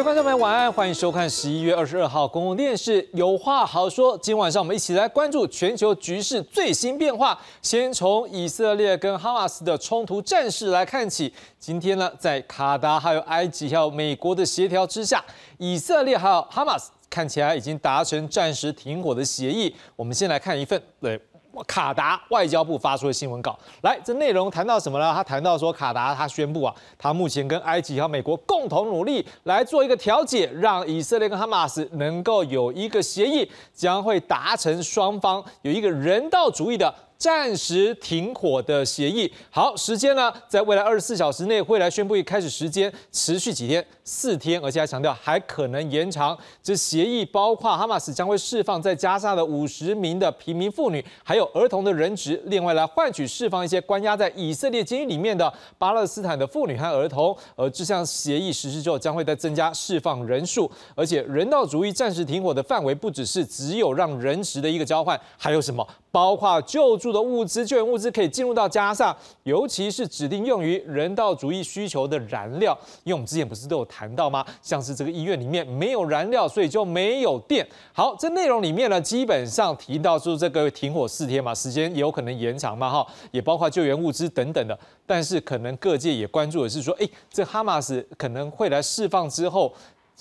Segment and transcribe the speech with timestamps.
[0.00, 4.16] 各位观众朋友，晚安，欢迎收看十一月二十二号公共电视有话好说。
[4.16, 7.38] 今晚上我们一起来关注全球局势最新变化。
[7.60, 11.30] 先从以色列跟哈马斯的冲突战事来看起。
[11.58, 15.22] 今天呢，在卡达、还有埃及、还有美国的协调之下，
[15.58, 19.76] 以色列还有哈马斯看起来已经达成暂时停火的协议。
[19.96, 21.20] 我们先来看一份对。
[21.66, 25.12] 卡达外交部发出的新闻稿，来，这内容谈到什么呢？
[25.12, 36.94] 他谈到说，卡达他宣布啊，他目前跟埃及和美国共同努力来做一个调解，让以色列跟哈马斯能够有一个协议，将会达成双方有一个人道主义的。
[37.20, 46.36] 暂时停火的协议，好，时间呢，在未来二十四小时内会来宣布一开始时间，持续几天，四天，而且还强调还可能延长。
[46.62, 57.36] 这协议包括哈马斯将会释放在加沙的五十名的平民妇女，还有儿童的人质，另外来换取释放一些关押在以色列监狱里面的巴勒斯坦的妇女和儿童。
[57.54, 65.86] 而这项协议实施之后，将会再增加释放人数，而且人道主义暂时停火的范围不只是只有让人质的一个交换，还有什么？
[66.12, 72.76] 包括救助的物资、救援物资可以进入到加沙，尤其是指定用于人道主义需求的燃料。
[73.04, 74.44] 因为我们之前不是都有谈到吗？
[74.60, 77.66] 像是这个医院里面没有燃料，所以就没有电。
[77.92, 84.78] 好，这内容里面呢，基本上提到说这个停火四天嘛，时间也有可能延长嘛，哈，也包括救援物资等等的。
[85.06, 89.72] 但是可能各界也关注的是说，哎，这哈马斯可能会来释放之后。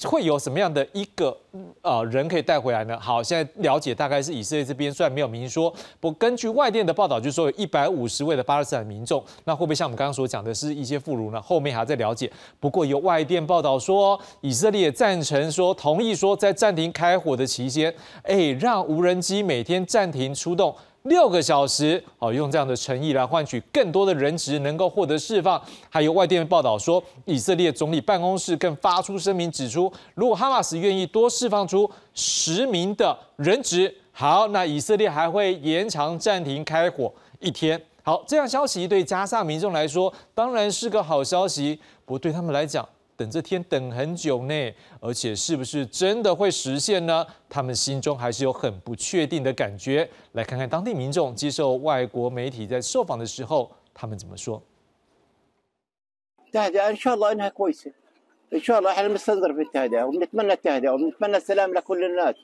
[0.08, 1.36] 会有什么样的一个
[1.82, 3.00] 呃人可以带回来呢？
[3.00, 11.42] 好，现在了解大概是以色列这边虽然没有明说，不根据外电的报道，就说有一百五十位的巴勒斯坦民众，那会不会像我们刚刚所讲的是一些妇孺呢？
[11.42, 12.32] 后面还要再了解。
[12.60, 17.94] 不过有外电报道说，以色列也赞成说同意说在暂停开火的期间，
[18.24, 20.76] 哎，让无人机每天暂停出动。
[21.04, 25.60] 六个小时，好用这样的诚意来换取更多的人质能够获得释放。
[25.90, 37.82] 还有外电报道说，以色列总理办公室更发出声明指出，如果哈马斯愿意多释放出十名的人质，好，那以色列还会延长暂停开火一天。
[38.04, 42.88] 好，这样消息对加沙民众来说当然是个好消息，不过对他们来讲。
[43.19, 47.25] 等这天等很久呢，而且是不是真的会实现呢？
[47.49, 50.09] 他们心中还是有很不确定的感觉。
[50.33, 54.61] 来看看当地民众接受外国媒体在受访的时候，他们怎么说。
[56.53, 57.93] تهدئة إن شاء الله إنها كويسة
[58.55, 62.35] إن شاء الله إحنا بنستنظر في التهدئة وبنتمنى التهدئة وبنتمنى السلام لكل الناس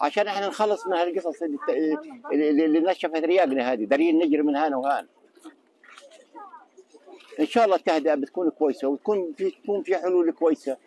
[0.00, 5.06] عشان إحنا نخلص من هالقصص اللي, اللي نشفت رياقنا هذه دارين نجري من هان وهان
[7.41, 10.77] إن شاء الله التهدئه بتكون كويسة وتكون في تكون في حلول كويسة.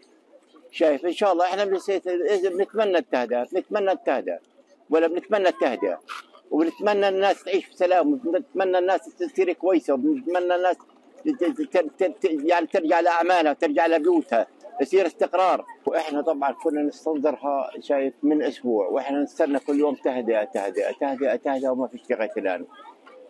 [0.70, 4.38] شايف إن شاء الله إحنا بنتمنى التهدئه بنتمنى التهدئه
[4.90, 6.00] ولا بنتمنى التهدئه
[6.50, 10.76] وبنتمنى الناس تعيش في سلام وبنتمنى الناس تصير كويسة وبنتمنى الناس
[12.22, 14.46] يعني ترجع لاعمالها ترجع لبيوتها.
[14.80, 15.64] يصير استقرار.
[15.86, 21.68] وإحنا طبعا كنا نستنظرها شايف من أسبوع وإحنا نستنى كل يوم تهدئه تهدئه تهدئه تهدئه
[21.68, 22.66] وما فيش لغاية الآن.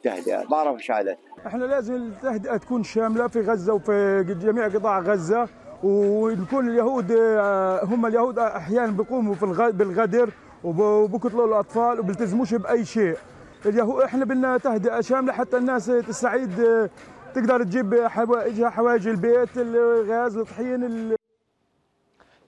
[0.05, 1.17] تهدئه بعرف إيش هذا
[1.47, 5.49] إحنا لازم التهدئة تكون شاملة في غزة وفي جميع قطاع غزة
[5.83, 10.31] ويكون اليهود آه، هم اليهود أحيانا بيقوموا في بالغدر
[10.65, 13.17] وبقتلوا الأطفال وبيلتزموش بأي شيء.
[13.67, 16.91] اليهود إحنا بدنا تهدئة شاملة حتى الناس تستعيد آه،
[17.35, 21.15] تقدر تجيب حوائجها حوايج البيت الغاز الطحين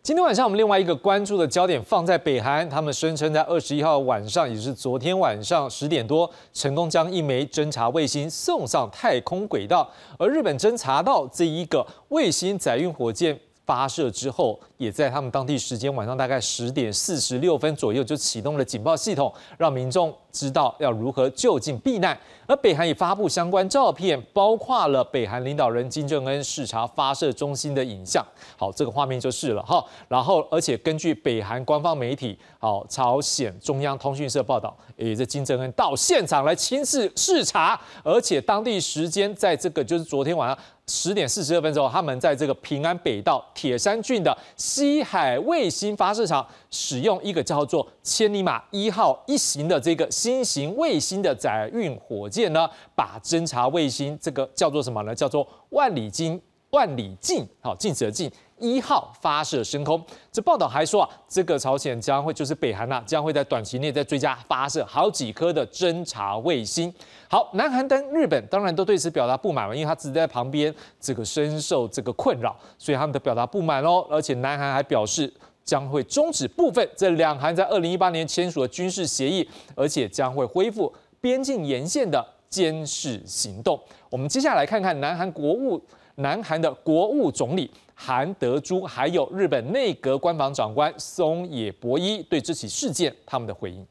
[0.06, 9.90] 今天晚上，我们另外一个关注的焦点放在北韩，他们声称在二十一号晚上，也就是昨天晚上十点多，成功将一枚侦察卫星送上太空轨道。
[10.16, 22.18] 而日本侦察到这一个卫星载运火箭发射之后，也在他们当地时间晚上大概十点四十六分左右就启动了警报系统，让民众知道要如何就近避难。
[22.46, 28.24] 而北韩也发布相关照片，包括了北韩领导人金正恩视察发射中心的影像。
[28.56, 29.84] 好，这个画面就是了哈。
[30.06, 40.56] 然后，而且根据北韩官方媒体，好，朝鲜中央通讯社报道，诶，这金正恩到现场来亲自视察，而且当地时间在这个就是昨天晚上
[40.86, 44.36] 十点四十二分之后，他们在这个平安北道铁山郡的
[44.66, 52.52] 西海卫星发射场，使用一个叫做千里马一号一型的这个新型卫星的载运火箭。
[52.52, 55.14] 呢，把侦察卫星这个叫做什么呢？
[55.14, 56.40] 叫做万里镜
[56.70, 60.02] 万里镜，好，镜子的镜一号发射升空。
[60.32, 66.92] 这报道还说啊，这个朝鲜将会就是北韩呐，将会在短期内再追加发射好几颗的侦察卫星。
[67.28, 74.06] 好，南韩跟日本当然都对此表达不满了，因为他只在旁边这个深受这个困扰，所以他们的表达不满喽。
[74.10, 75.32] 而且南韩还表示
[75.64, 80.92] 将会终止部分这两韩在二零一八年签署的军事协议，而且将会恢复。
[81.18, 83.80] 边境沿线的监视行动，
[84.10, 85.82] 我们接下来看看南韩国务
[86.16, 93.85] 南韩的国务总理韩德洙，还有日本内阁官房长官松野博一对这起事件他们的回应。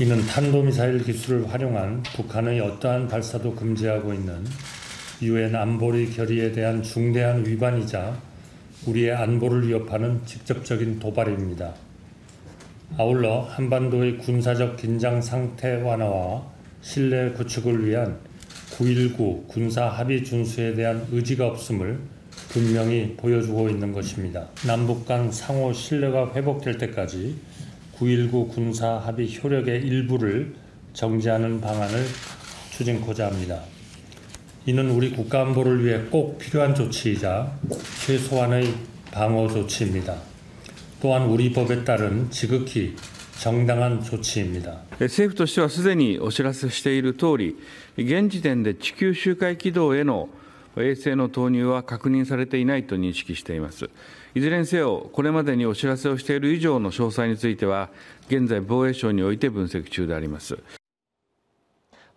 [0.00, 4.44] 이는 탄도미사일 기술을 활용한 북한의 어떠한 발사도 금지하고 있는
[5.22, 8.18] 유엔 안보리 결의에 대한 중대한 위반이자
[8.86, 11.74] 우리의 안보를 위협하는 직접적인 도발입니다.
[12.98, 16.44] 아울러 한반도의 군사적 긴장 상태 완화와
[16.80, 18.18] 신뢰 구축을 위한
[18.79, 21.99] 9.19 군사 합의 준수에 대한 의지가 없음을
[22.47, 24.47] 분명히 보여주고 있는 것입니다.
[24.65, 27.35] 남북 간 상호 신뢰가 회복될 때까지
[27.97, 30.55] 9.19 군사 합의 효력의 일부를
[30.93, 32.05] 정지하는 방안을
[32.71, 33.61] 추진코자 합니다.
[34.65, 37.51] 이는 우리 국가 안보를 위해 꼭 필요한 조치이자
[38.05, 38.73] 최소한의
[39.11, 40.15] 방어 조치입니다.
[41.01, 42.95] 또한 우리 법에 따른 지극히.
[44.99, 47.55] 政府としてはすでにお知らせしている通り、
[47.97, 50.27] 現時点で地球周回軌道への
[50.75, 53.89] 衛星の投入は確認されていないと認識しています。
[54.35, 57.89] いずれにせよ、これまでにお知らせをしている以上の詳細については、
[58.27, 60.57] 現在、防衛省において分析中であります。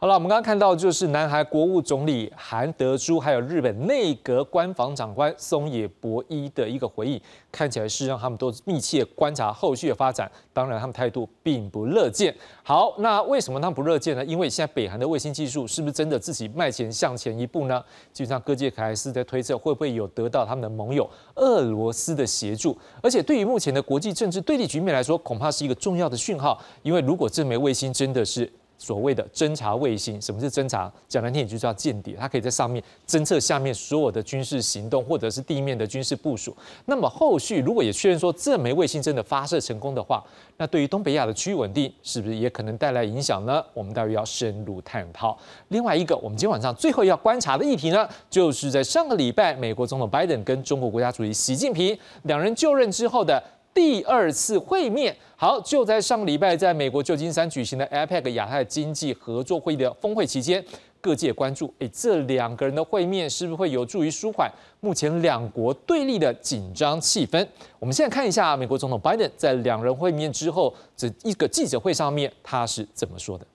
[0.02, 7.20] 好了，我们刚刚看到就是南韩国务总理韩德洙，还有日本内阁官房长官松野博一的一个回应，
[7.52, 10.28] 看起来是让他们都密切观察后续的发展。
[10.52, 12.34] 当然，他们态度并不乐见。
[12.64, 14.24] 好，那为什么他们不乐见呢？
[14.24, 17.80] 因为现在北韩的卫星技术是不是真的自己迈前向前一步呢？
[18.12, 22.76] 基本上各界还是在推测，会不会有得到他们的盟友俄罗斯的协助？
[23.00, 26.60] 而且对于目前的国际政治对立局面来说，恐怕是一个重要的讯号。
[26.82, 28.52] 因为如果这枚卫星真的是
[28.82, 30.92] 所谓的侦察卫星，什么是侦察？
[31.06, 36.56] 讲难听点就叫间谍，它可以在上面侦测下面所有的军事行动，或者是地面的军事部署。
[36.86, 40.20] 那么后续如果也确认说这枚卫星真的发射成功的话，
[40.56, 43.64] 那对于东北亚的区域稳定是不是也可能带来影响呢？
[43.72, 45.38] 我们待会要深入探讨。
[45.68, 53.40] 另外一个，我们今天晚上最后要观察的议题呢，就是在上个礼拜，美国总统拜登跟中国国家主席习近平两人就任之后的。
[53.74, 60.62] 第二次会面，好，就在上礼拜，在美国旧金山举行的 APEC 亚太经济合作会议的峰会期间，
[61.00, 67.46] 各界关注，诶，这两个人的会面是不是会有助于舒缓目前两国对立的紧张气氛？
[67.78, 73.46] 我们现在看一下美国总统拜登在两人会面之后这一个记者会上面他是怎么说的。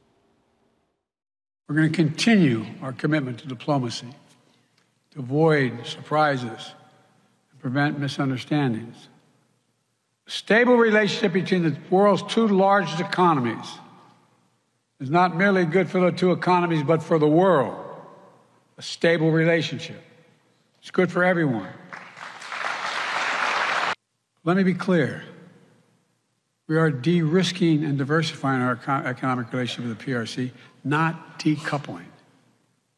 [1.68, 4.08] We're going to continue our commitment to diplomacy,
[5.14, 6.72] to avoid surprises,
[7.52, 9.10] and prevent misunderstandings.
[10.28, 13.66] Stable relationship between the world's two largest economies
[15.00, 17.84] is not merely good for the two economies, but for the world.
[18.78, 20.02] A stable relationship.
[20.82, 21.70] It's good for everyone.
[24.44, 25.24] Let me be clear.
[26.68, 30.52] We are de risking and diversifying our economic relationship with the PRC,
[30.84, 32.06] not decoupling.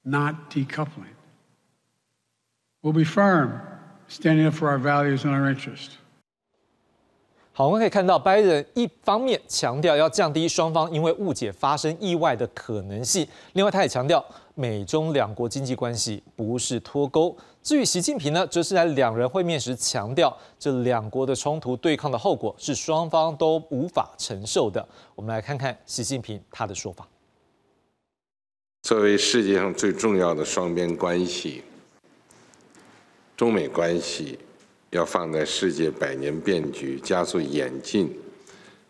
[0.04, 1.14] Not decoupling.
[2.82, 3.62] We'll be firm,
[4.08, 5.98] standing up for our values and our interests.
[7.60, 14.24] 好，我们可以看到，拜登一方面强调要降低双方因为误解发生意外的可能性，另外他也强调
[14.56, 17.36] 美中两国经济关系不是脱钩。
[17.62, 24.88] 至于习近平呢，则是在两人会面时强调，这两国的冲突对抗的后果是双方都无法承受的。
[25.14, 27.06] 我们来看看习近平他的说法。
[28.84, 31.62] 作为世界上最重要的双边关系，
[33.36, 34.40] 中美关系
[34.92, 38.18] 要放在世界百年变局、加速演进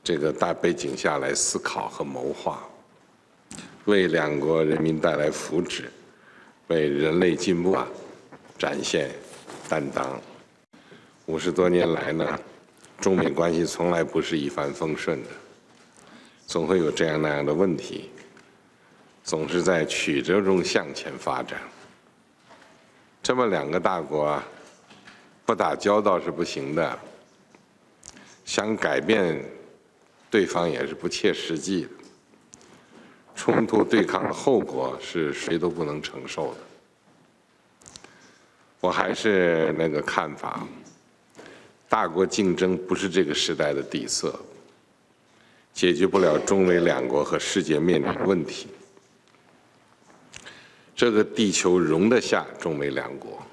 [0.04, 2.66] 这个大背景下来思考和谋划，
[3.86, 5.84] 为两国人民带来福祉，
[6.68, 7.88] 为人类进步啊
[8.58, 9.12] 展现
[9.68, 10.20] 担当。
[11.26, 12.40] 五十多年来呢，
[13.00, 15.30] 中美关系从来不是一帆风顺的，
[16.48, 18.10] 总会有这样那样的问题。
[19.22, 21.60] 总是在曲折中向前发展。
[23.22, 24.44] 这么两个大国啊，
[25.50, 27.00] 不打交道是不行的，
[28.46, 29.44] 想改变
[30.30, 31.90] 对方也是不切实际的。
[33.36, 36.60] 冲突对抗的后果是谁都不能承受的。
[38.80, 40.68] 我还是那个看法，
[41.90, 44.40] 大国竞争不是这个时代的底色，
[45.74, 48.68] 解决不了中美两国和世界面临的问题。
[50.96, 53.44] 这个地球容得下中美两国，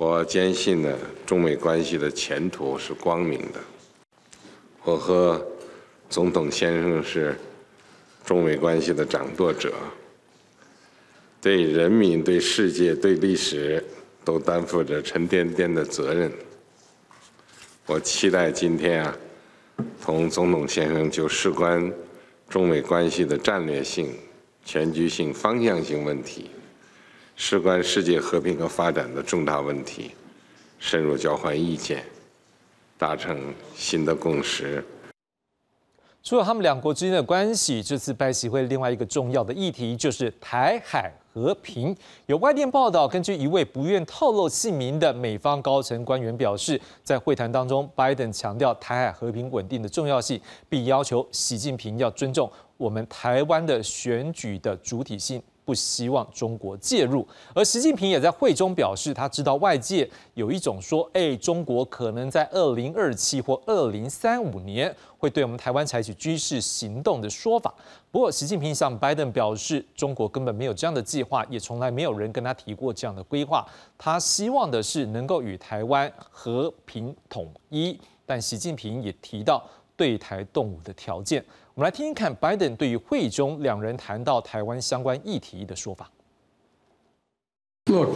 [0.00, 3.60] 我坚信呢，中美关系的前途是光明的。
[4.82, 5.46] 我和
[6.08, 7.38] 总统先生是
[8.24, 9.74] 中美关系的掌舵者，
[11.38, 13.84] 对人民、对世界、对历史
[14.24, 16.32] 都担负着沉甸甸的责任。
[17.84, 19.14] 我期待今天啊，
[20.00, 21.92] 同总统先生就事关
[22.48, 24.14] 中美关系的战略性、
[24.64, 26.48] 全局性、方向性问题。
[27.42, 30.10] 事关世界和平和发展的重大问题，
[30.78, 32.04] 深入交换意见，
[32.98, 34.84] 达成新的共识。
[36.22, 41.96] 除了他们两国之间的关系，这次拜习会另外一个重要的议题就是台海和平。
[42.26, 55.42] 有外电报道，根据一位不愿透露姓名的美方高层官员表示，在会谈当中，拜登强调台海和平稳定的重要性，并要求习近平要尊重我们台湾的选举的主体性。
[55.70, 57.24] 不希望中国介入，
[57.54, 67.72] 而习近平也在会中表示，他知道外界有一种说，哎，中国可能在二零二七或二零三五年会对我们台湾采取军事行动的说法。
[68.10, 73.64] 不过，习近平向拜登表示，中国根本没有这样的计划，也从来没有人跟他提过这样的规划。
[73.96, 77.96] 他希望的是能够与台湾和平统一，
[78.26, 79.64] 但习近平也提到
[79.96, 81.44] 对台动武的条件。
[81.79, 86.09] 我们来听听看拜登对于会中两人谈到台湾相关议题的说法。
[87.87, 88.15] Look,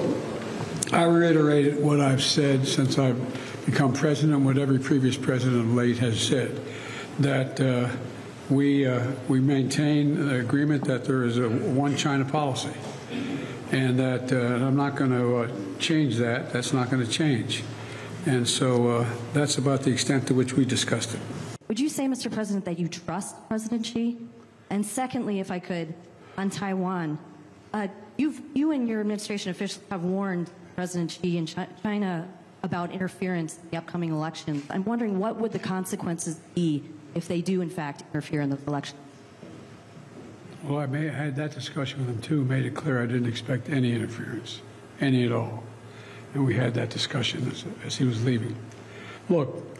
[0.94, 3.18] I reiterate what I've said since I've
[3.66, 6.52] become president, what every previous president of late has said,
[7.20, 7.90] that uh,
[8.50, 12.74] we uh, we maintain the agreement that there is a one China policy,
[13.74, 15.48] and that uh, I'm not going to uh,
[15.80, 16.54] change that.
[16.54, 17.64] That's not going to change,
[18.26, 21.43] and so uh, that's about the extent to which we discussed it.
[21.69, 22.33] Would you say, Mr.
[22.33, 24.19] President, that you trust President Xi?
[24.71, 25.95] And secondly, if I could,
[26.37, 27.19] on Taiwan,
[27.73, 32.29] uh, you and your administration officials have warned President Xi and China
[32.63, 34.65] about interference in the upcoming elections.
[34.71, 36.83] I'm wondering what would the consequences be
[37.15, 38.97] if they do, in fact, interfere in the election?
[40.65, 43.27] Well, I, may, I had that discussion with him too, made it clear I didn't
[43.27, 44.63] expect any interference,
[45.01, 45.63] any at all.
[46.33, 48.57] And we had that discussion as, as he was leaving.
[49.29, 49.74] Look,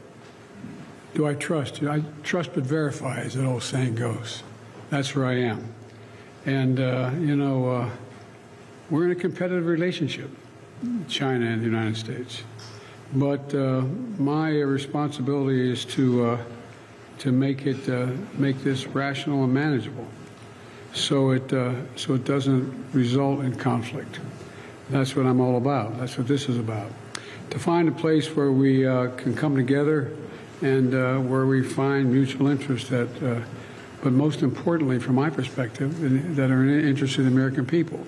[1.15, 1.83] do I trust?
[1.83, 4.43] I trust but verify, as that old saying goes.
[4.91, 5.73] That's where I am.
[6.45, 7.91] And, uh, you know, uh,
[8.91, 10.29] we're in a competitive relationship,
[11.09, 12.43] China and the United States.
[13.15, 13.83] But uh,
[14.19, 16.39] my responsibility is to, uh,
[17.21, 20.07] to make, it, uh, make this rational and manageable
[20.93, 24.21] so it, uh, so it doesn't result in conflict.
[24.91, 25.99] That's what I'm all about.
[25.99, 26.91] That's what this is about.
[27.51, 30.11] To find a place where we can come together
[30.65, 33.41] and uh, where we find mutual interest that, uh,
[34.03, 35.91] but most importantly, from my perspective,
[36.37, 37.99] that are in interest of the American people.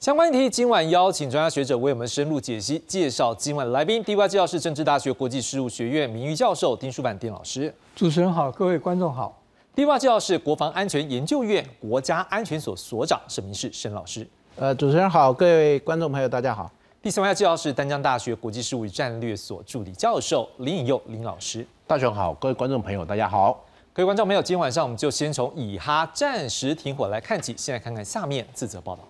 [0.00, 4.04] 相关议题，今晚邀请专家学者为我们深入解析，介绍今晚的来宾。
[4.04, 7.72] 第一位介绍是政治大学国际事务学院名誉教授丁书凡丁老师。
[7.96, 9.40] 主持人好，各位观众好。
[9.74, 14.26] 第二位介绍是国防安全研究院国家安全所所长沈明世沈老师。
[14.56, 16.70] 呃，主持人好，各位观众朋友大家好。
[17.04, 21.66] 第三位要介绍是丹江大学国际事务与战略所助理教授林颖佑林老师。
[21.86, 23.62] 大雄好，各位观众朋友大家好。
[23.92, 29.06] 各位观众朋友，今天晚上我们就先从以哈暂时停火来看起，先来看看下面自责报道。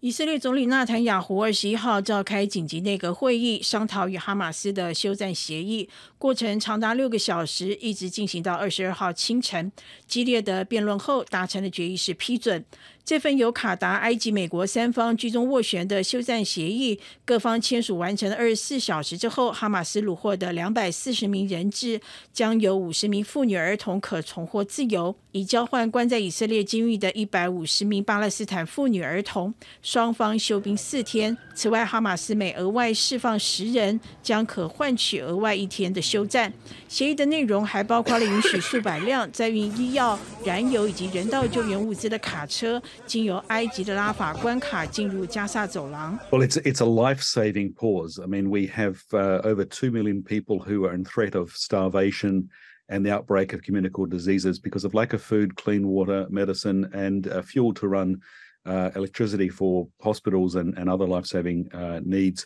[0.00, 9.70] 以色列总理纳坦雅胡二十一号召开紧急内阁会议，商讨与哈马斯的休战协议，过程长达六个小时，一直进行到二十二号清晨。
[10.08, 12.64] 激烈的辩论后，达成的决议是批准。
[13.06, 22.00] 这份由卡达、埃及、美国三方居中斡旋的休战协议，各方签署完成二十四小时之后，哈马斯虏获的两百四十名人质，
[22.32, 29.54] 将有五十名妇女儿童可重获自由，以交换关在以色列监狱的一百五十名巴勒斯坦妇女儿童。
[29.80, 31.38] 双方休兵四天。
[31.54, 36.52] 此外，哈马斯每额外释放十人，将可换取额外一天的休战。
[36.88, 42.82] 协议的内容还包括了允许数百辆载运医药、燃油以及人道救援物资的卡车。
[43.07, 46.17] 经由埃及的拉法关卡进入加萨走廊。
[46.29, 48.19] Well, it's it's a life-saving pause.
[48.21, 52.49] I mean, we have uh, over two million people who are in threat of starvation
[52.89, 57.27] and the outbreak of communicable diseases because of lack of food, clean water, medicine, and
[57.27, 58.19] uh, fuel to run
[58.65, 62.45] uh, electricity for hospitals and, and other life-saving uh, needs.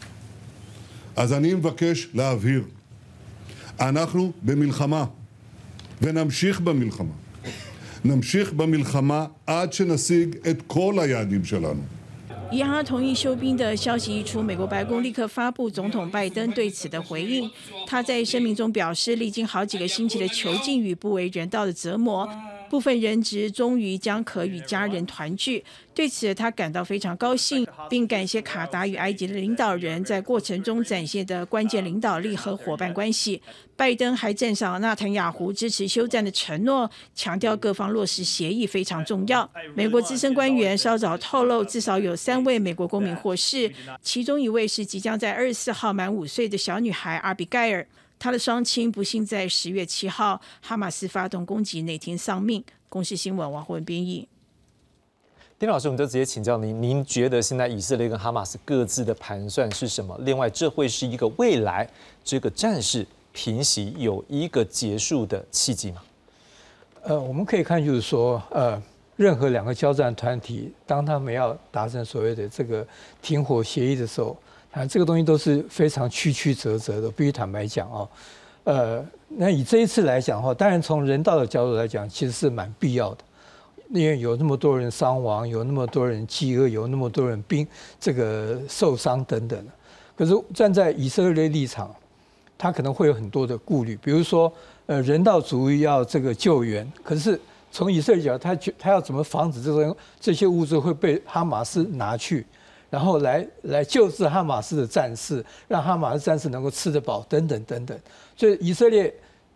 [1.16, 2.64] אז אני מבקש להבהיר,
[3.80, 5.04] אנחנו במלחמה,
[6.02, 7.14] ונמשיך במלחמה.
[8.04, 11.82] נמשיך במלחמה עד שנשיג את כל היעדים שלנו.
[12.52, 17.50] 以哈同意休兵的消息一出，美国白宫立刻发布总统拜登对此的回应。
[17.88, 22.28] 他在声明中表示，历经好几个星期的囚禁与不为人道的折磨。
[22.71, 25.61] 部分人质终于将可与家人团聚。
[25.93, 33.41] 对此，他感到非常高兴，并感谢卡达与埃及的领导人在过程中展现的关键领导力和伙伴关系。
[33.75, 39.51] 拜登还赞赏纳坦雅胡支持休战的承诺，强调各方落实协议非常重要。
[39.75, 43.69] 美国资深官员稍早透露，至少有三位美国公民获释，
[44.01, 47.85] 其中一位是即将在二十四号满五岁的小女孩阿比盖尔。
[48.21, 52.63] 她的双亲不幸在十月七号哈马斯发动攻击那天丧命。
[52.87, 54.27] 公视新闻王慧文编译。
[55.57, 60.15] 丁老师，我们就直接请教您，您觉得现在以色列跟哈马斯各自的盘算是什么？
[60.19, 61.89] 另外，这会是一个未来
[62.23, 66.03] 这个战事平息有一个结束的契机吗？
[67.01, 68.79] 呃，我们可以看，就是说，呃，
[69.15, 72.85] 任何两个交战团体，当他们要达成所谓的这个
[73.19, 74.37] 停火协议的时候，
[74.71, 78.09] 啊，这个东西都是非常曲曲折折的，必须坦白讲哦。
[78.63, 83.23] 呃，那以这一次来讲的话，当然从人道的角度来讲，其实是蛮必要的。
[83.89, 87.67] 因为有那么多人伤亡，有那么多人饥饿，有那么多人兵
[87.99, 89.67] 这个受伤等等
[90.15, 91.93] 可是站在以色列立场，
[92.57, 94.49] 他可能会有很多的顾虑，比如说，
[94.85, 97.37] 呃，人道主义要这个救援，可是
[97.69, 102.45] 从以色列角，他他要怎么防止这种这些物资会被哈马斯拿去，
[102.91, 107.99] 然后来来救治哈马斯的战士，让哈马斯战士能够吃得饱等等等等。
[108.37, 109.11] 所以以色列。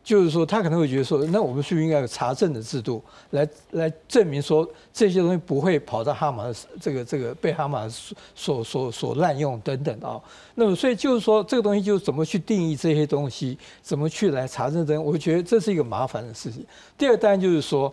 [0.06, 4.63] 就是说，他可能会觉得说，那我们是不是应该有查证的制度，来来证明说
[4.94, 10.22] 这些东西不会跑到哈马斯这个这个被哈马斯所所所滥用等等啊？
[10.54, 16.63] 那么，所以就是说，这个东西就是怎么去定义这些东西，怎么去来查证等，我觉得这是一个麻烦的事情。
[16.96, 17.92] 第二，当然就是说，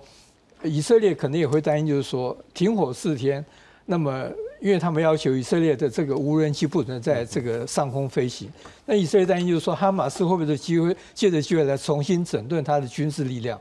[0.62, 3.42] 以色列可能也会担心，就是说停火四天，
[3.86, 4.28] 那么。
[4.62, 8.48] 因为他们要求以色列的这个无人机不能在这个上空飞行，
[8.86, 13.60] 那以色列担心就是说，哈马斯会不会机会借着机会来重新整顿他的军事力量？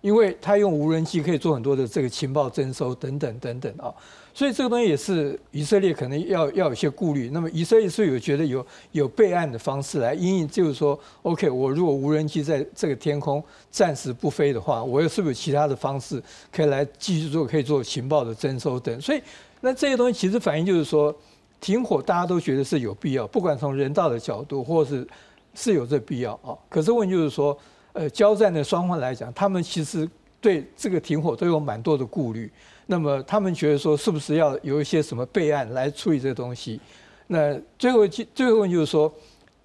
[0.00, 3.92] 因为他用无人机可以做很多的这个情报征收等等等等啊，
[4.32, 7.28] 所以这个东西也是以色列可能要要有些顾虑。
[7.28, 18.98] 那么以色列是有觉得有有备案的方式来因应，就是说，OK，我如果无人机在这个天空暂时不飞的话，我又是不是有其他的方式可以来继续做，可以做情报的征收等？
[18.98, 19.20] 所以。
[19.60, 21.14] 那这些东西其实反映就是说，
[21.60, 25.06] 停火大家都觉得是有必要，不管从人道的角度，或是
[25.54, 26.56] 是有这必要啊。
[26.68, 27.56] 可是问题就是说，
[27.92, 30.08] 呃，交战的双方来讲，他们其实
[30.40, 32.50] 对这个停火都有蛮多的顾虑。
[32.86, 36.80] 那么他们觉得说，是不是要有一些什么备案来处理这个东西？
[37.28, 39.12] 那最后最后问就是说，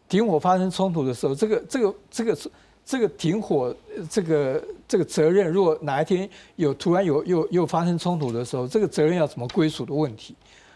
[0.07, 2.37] 停火发生冲突的时候，这个这个这个
[2.85, 3.75] 这个停火
[4.09, 4.63] 这个。
[4.87, 10.35] 这个责任，如果哪一天有突然有又又发生冲突的时候，这个责任要怎么归属的问题，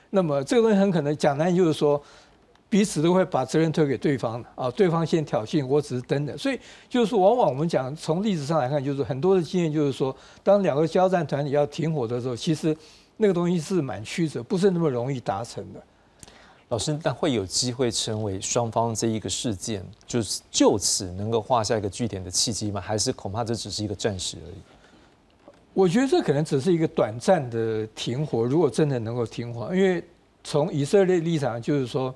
[0.10, 2.02] 那么这个东西很可能讲难就是说，
[2.68, 12.76] 彼此都会把责任推给对方啊，对方先挑衅，我只是等等，所以就是说，往往我们讲从历史上来看，就是很多的经验就是说，当两个交战团体要停火的时候，其实
[13.18, 15.80] 那个东西是蛮曲折，不是那么容易达成的。
[16.70, 22.80] 老师，那会有机会成为双方这一个事件，就是就此能够画下一个句点的契机吗？
[22.80, 24.56] 还是恐怕这只是一个暂时而已？
[25.74, 28.44] 我觉得这可能只是一个短暂的停火。
[28.44, 30.04] 如果真的能够停火，因为
[30.44, 32.14] 从以色列立场就是说，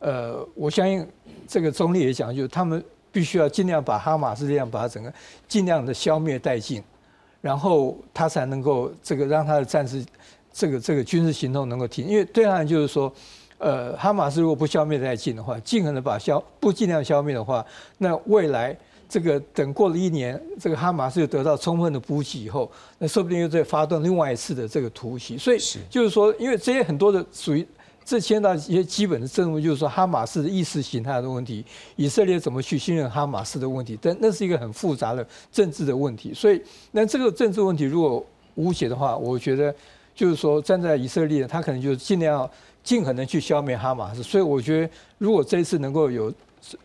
[0.00, 1.06] 呃，我相信
[1.48, 5.10] 这个中立也讲，就是他们必须要尽量把哈马斯这样把它整个
[5.48, 6.82] 尽量的消灭殆尽，
[7.40, 10.04] 然后他才能够这个让他的战士
[10.52, 12.06] 这个这个军事行动能够停。
[12.06, 13.10] 因为对岸就是说。
[13.58, 17.64] 呃，哈马斯如果不消灭殆尽的话，尽可能把消不尽量消灭的话，
[17.98, 18.76] 那未来
[19.08, 25.38] 这个等过了一年，这个哈马斯又得到充分的补给以后，那说不定又再发动另外一次的这个突袭。
[25.38, 27.66] 所以就是说，因为这些很多的属于
[28.04, 31.64] 这牵到一些基本的政务，就是说哈马斯的意识形态的问题，
[31.96, 36.34] 以色列怎么去信任哈马斯的问题，但那是一个很复杂的政治的问题。
[36.34, 38.22] 所以，那这个政治问题如果
[38.56, 39.74] 无解的话，我觉得
[40.14, 42.48] 就是说站在以色列，他可能就尽量。
[42.86, 46.32] 尽可能去消灭哈马斯，所以我觉得，如果这一次能够有，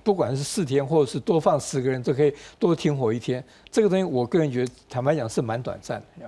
[0.02, 3.44] 不管是四天或者是多放十个人，都可以多停火一天。
[3.70, 6.24] 这个东西，我个人觉得，坦白讲是蛮短暂的。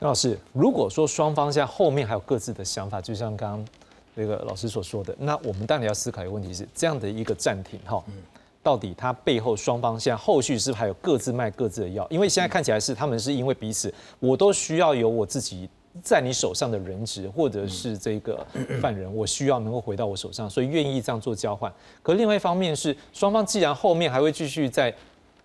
[0.00, 3.66] 杨老师，如果说双方现在后面还有各自的想法，就像刚刚
[4.14, 8.02] 那个老师所说的，那我们当然要思考一个问题是：这样的一个暂停，哈，
[8.62, 12.06] 到底它背后双方现在后续是不是还有各自卖各自的药？
[12.08, 15.68] 因为现在看起来是他们是因为彼此，我都需要有我自己。
[16.02, 18.46] 在你手上的人质，或者是这个
[18.80, 21.72] 犯人，我需要能够回到我手上，所以愿意这样做交换。
[22.02, 24.94] 可另外一方面是，双方既然后面还会继续在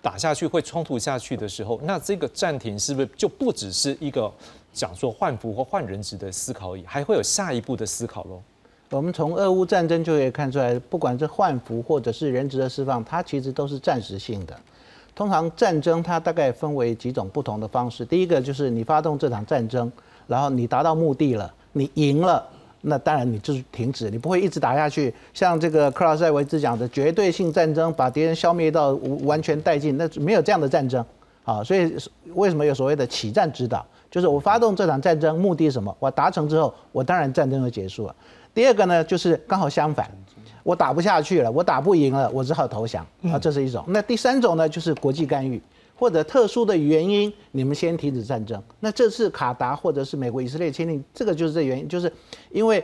[0.02, 4.32] 打下去，会冲突下去的时候，那这个暂停是不是就不只是一个
[4.74, 8.42] 讲说换服或换人质的思考而已，还会有下一步的思考喽？
[8.90, 14.60] 我们从俄乌战争就可以看出来，不管是换服或者是人质的释放，它其实都是暂时性的。
[15.16, 18.04] 通常战争它大概分为几种不同的方式。
[18.04, 19.90] 第一个就是你发动这场战争，
[20.32, 22.42] 然后你达到目的了，你赢了，
[22.80, 25.14] 那当然你就是停止，你不会一直打下去。
[25.34, 28.92] 像这个克劳塞维兹讲的绝对性战争，把敌人消灭到
[29.24, 31.06] 完全殆尽，那没有这样的战争
[31.44, 31.62] 啊。
[31.62, 31.94] 所以
[32.34, 33.86] 为什么有所谓的起战指导？
[34.10, 35.96] 就是我发动这场战争目的是什么？
[36.00, 38.16] 我达成之后，我当然战争就结束了。
[38.54, 40.10] 第二个呢，就是刚好相反，
[40.64, 43.84] 我打不下去了，我打不赢了，我只好投降啊，这是一种。
[43.88, 45.62] 那第三种呢，就是国际干预
[46.02, 48.60] 或者特殊的原因，你们先停止战争。
[48.80, 52.12] 那这次卡达或者是美国以色列签订，这个就是这原因，就是
[52.50, 52.84] 因为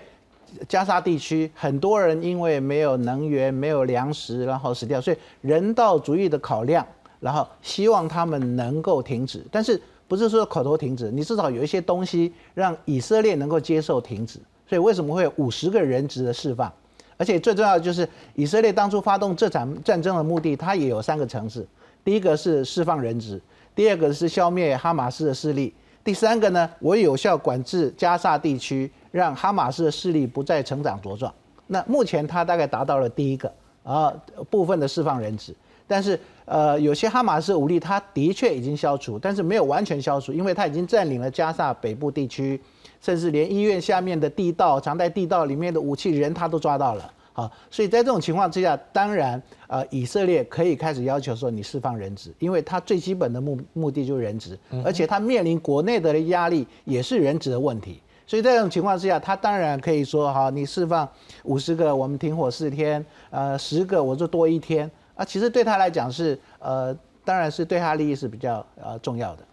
[0.69, 6.85] 加沙地区很多人因为没有能源、没有粮食，然后死掉，所以人道主义的考量，
[7.19, 9.81] 然后希望他们能够停止，但是。
[10.09, 14.39] 不是说口头停止，你至少有一些东西让以色列能够接受停止。
[14.65, 16.71] 所以为什么会有五十个人质的释放？
[17.17, 21.67] 而且最重要的就是以色列当初发动这场战争的目的，它也有三个层次：
[22.07, 23.37] 第一个是释放人质，
[23.75, 25.73] 第二个是消灭哈马斯的势力，
[26.05, 31.29] 第三个呢，我有效管制加沙地区，让哈马斯的势力不再成长茁壮。
[31.67, 33.51] 那目前它大概达到了第一个
[33.83, 34.09] 啊
[34.49, 35.53] 部分的释放人质。
[35.85, 42.57] 但是，呃，有些哈马斯武力，它的确已经消除，但是没有完全消除，因为它已经占领了加沙北部地区，
[43.01, 47.13] 甚至连医院下面的地道、藏在地道里面的武器人，它都抓到了。
[47.37, 58.01] 好，所以在这种情况之下，当然，呃，以色列可以开始要求说你释放人质，因为他最基本的目目的就是人质，而且他面临国内的压力也是人质的问题。
[58.25, 61.07] 所以在这种情况之下，他当然可以说，好，你释放
[61.43, 64.89] 五十个，我们停火四天，呃，十个我就多一天。
[65.13, 66.91] 啊，其实对他来讲是，呃，
[67.23, 69.43] 当然是对他利益是比较呃重要的。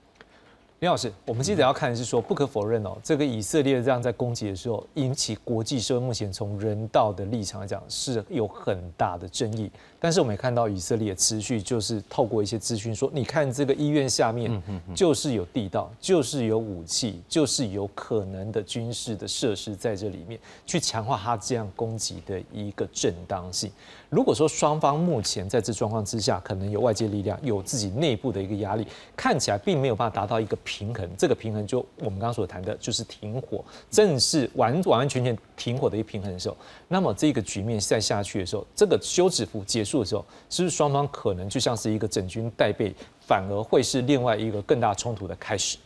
[0.85, 9.73] 林老师，我们接着要看的是说，不可否认哦，这个以色列这样在攻击的时候，引起国际社会目前从人道的立场来讲是有很大的争议。
[10.05, 14.63] 但是我们也看到以色列持续就是透过一些资讯说，你看这个医院下面
[14.95, 23.73] 就是有地道，就是有武器，就是有可能的军事的设施在这里面，去强化他这样攻击的一个正当性。
[24.11, 28.87] 如果说双方目前在这状况之下，可能有外界力量，有自己内部的一个压力，
[29.17, 31.09] 看起来并没有办法达到一个平衡。
[31.17, 36.57] 这个平衡就我们刚刚所谈的，就是停火，正是完完完全全停火的一个平衡的时候，
[36.89, 42.95] 那么这个局面再下去的时候，这个休止符结束的时候，是不是双方可能就像是一个整军待备，
[43.27, 45.79] 反而会是另外一个更大冲突的开始？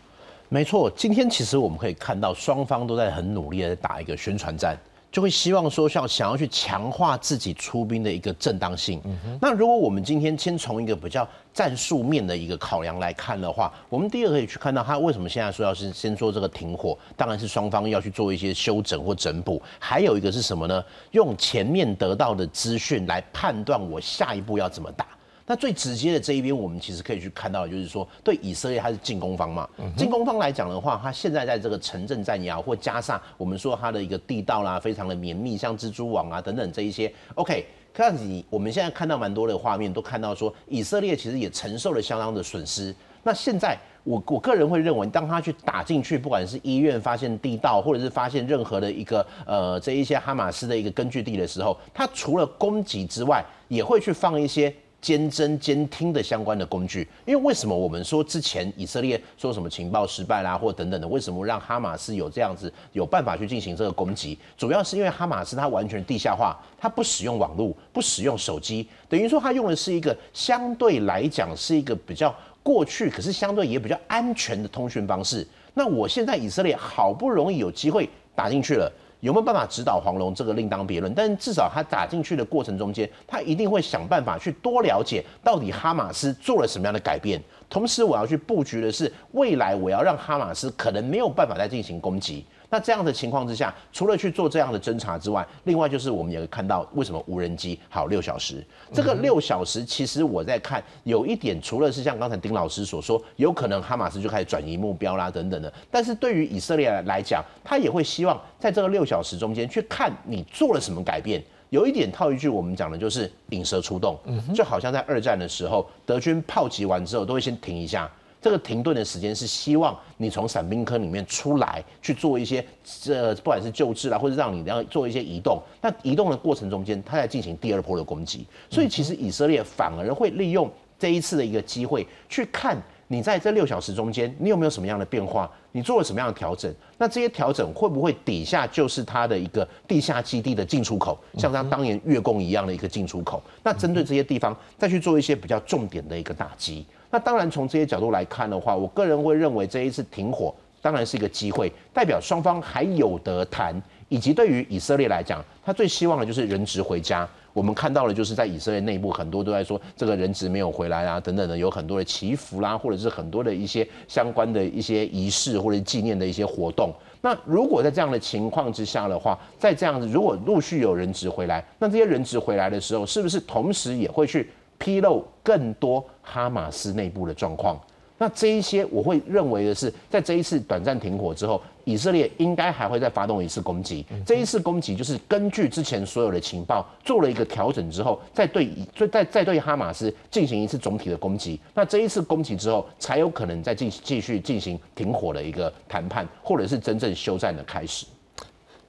[0.49, 4.79] 没错，今天其实我们可以看到，双方都在很努力的打一个宣传战。
[5.11, 9.01] 就会希望说，像想要去强化自己出兵的一个正当性。
[9.05, 19.61] 嗯那如果我们今天先从一个比较战术面的一个考量来看的话，我们第二个可以去看到他为什么现在说要是先做这个停火，当然是双方要去做一些休整或整补。
[19.79, 20.85] 还有一个是什么呢？
[21.13, 25.07] 用前面得到的资讯来判断我下一步要怎么打。
[25.49, 29.67] 那最直接的这一边，我们其实可以去看到，就是说，对以色列它是进攻方嘛。
[29.97, 37.11] 进攻方来讲的话，它现在在这个城镇战压，或加上我们说它的一个地道啦，非常的绵密，像蜘蛛网啊等等这一些。
[37.35, 42.95] OK，看你我们现在看到蛮多的画面，都看到说以色列其实也承受了相当的损失。
[43.23, 54.71] 那现在我我个人会认为，当他去打进去，不管是医院发现地道，或者是发现任何的一个呃这一些哈马斯的一个根据地的时候，他除了攻击之外，也会去放一些。
[55.01, 64.37] 监侦、监听的相关的工具，因为为什么我们说之前以色列说什么情报失败啦，或等等的，为什么让哈马斯有这样子有办法去进行这个攻击？
[64.57, 75.47] 主要是因为哈马斯它完全地下化，它不使用网络，不使用手机，等于说它用的是一个相对来讲是一个比较过去，可是相对也比较安全的通讯方式。
[75.75, 78.93] 那我现在以色列好不容易有机会打进去了。
[79.21, 80.35] 有没有办法指导黄龙？
[80.35, 81.13] 这个另当别论。
[81.15, 87.43] 但至少他打进去的过程中间，他一定会想办法去多了解到底哈马斯做了什么样的改变。
[87.69, 92.45] 同时，我要去布局的是未来我要让哈马斯可能没有办法再进行攻击。
[92.71, 98.63] 那这样的情况之下，除了去做这样的侦查之外，另外就是我们也会看到为什么无人机好六小时。
[98.93, 105.73] 这个六小时，其实我在看有一点，除了是像刚才丁老师所说，有可能哈马斯就开始转移目标啦等等的。
[105.91, 111.43] 但是对于以色列来讲，他也会希望在这个六小时中间去看你做了什么改变。
[111.71, 114.19] 有一点套一句我们讲的就是引蛇出洞，
[114.55, 118.11] 就好像在二战的时候，德军炮击完之后都会先停一下。
[118.41, 125.61] 这个停顿的时间是希望你从伞兵坑里面出来去做一些，这不管是救治啦，或者让你要做一些移动。
[125.81, 128.47] 那移动的过程中间，他在进行第二波的攻击。
[128.71, 135.51] 所以其实以色列反而会利用这一次的一个机会，去看你在这六小时中间，你有没有什么样的变化？
[135.73, 136.73] 你做了什么样的调整？
[136.99, 143.43] 那这些调整会不会底下就是它的一个地下基地的进出口，像它当年月供一样的一个进出口？
[143.63, 146.85] 那针对这些地方再去做一些比较重点的一个打击。
[147.11, 157.27] 那当然从这些角度来看的话，我个人会认为这一次停火当然是一个机会，代表双方还有得谈，以及对于以色列来讲，他最希望的就是人质回家。
[157.53, 166.93] 我们看到了，就是在以色列内部，很多都在说这个人质没有回来啊，等等的，有很多的祈福啦，或者是很多的一些相关的一些仪式或者纪念的一些活动。
[167.21, 177.77] 那如果在这样的情况之下的话，在这样子，如果陆续有人质回来，那这些人质回来的时候，是不是同时也会去披露更多哈马斯内部的状况？
[178.21, 184.05] 那这一些，我会认为的是，在这一次短暂停火之后，以色列应该还会再发动一次攻击。
[184.27, 191.59] 这一次攻击就是根据之前所有的情报做了一个调整之后，再对再再再对哈马斯进行一次总体的攻击。
[191.73, 198.05] 那这一次攻击之后，才有可能再进继续进行停火的一个谈判，或者是真正休战的开始。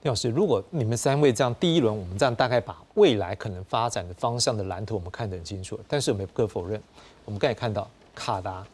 [0.02, 6.82] 廖老师，如果你们三位这样，第一轮我们这样大概把未来可能发展的方向的蓝图我们看得很清楚，但是我们不可否认，
[7.24, 8.66] 我们刚才看到卡达。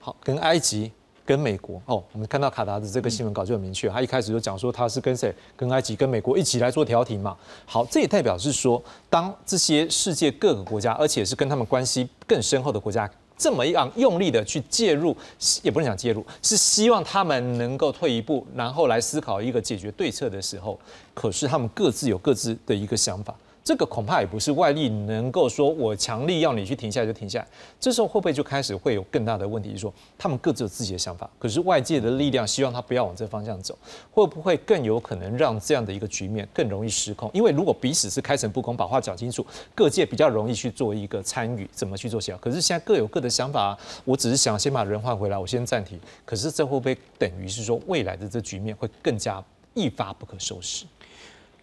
[0.00, 0.92] 好，跟埃及、
[1.26, 5.34] 跟美国哦，我们看到卡达的这个新闻稿就很明确，他一开始就讲说他是跟谁？
[5.56, 7.36] 跟埃及、跟美国一起来做调停嘛。
[7.66, 15.16] 好，这也代表是说，当这些世界各个国家，而且是跟他们关系更深厚的国家，这么样用力的去介入，
[15.62, 20.78] 也不能讲介入，是希望他们能够退一步，然后来思考一个解决对策的时候，
[21.12, 23.34] 可是他们各自有各自的一个想法。
[23.66, 27.46] 这个恐怕也不是外力能够说，我强力要你去停下来就停下来。
[27.80, 29.70] 这时候会不会就开始会有更大的问题？
[29.70, 33.76] 就是说他们各自有自己的想法，可是外界的力量希望他不要往这方向走，
[34.12, 37.28] 会不会更有可能让这样的一个局面更容易失控？
[37.34, 42.38] 因为如果彼此是开诚布公，把话讲清楚，各界比较容易去做一个参与，怎么去做协调？
[42.38, 45.98] 可是现在各有各的想法，我只是想先把人换回来，我先暂停。
[46.24, 49.42] 可是这会不会等于是说未来的这局面会更加
[49.74, 50.84] 一发不可收拾？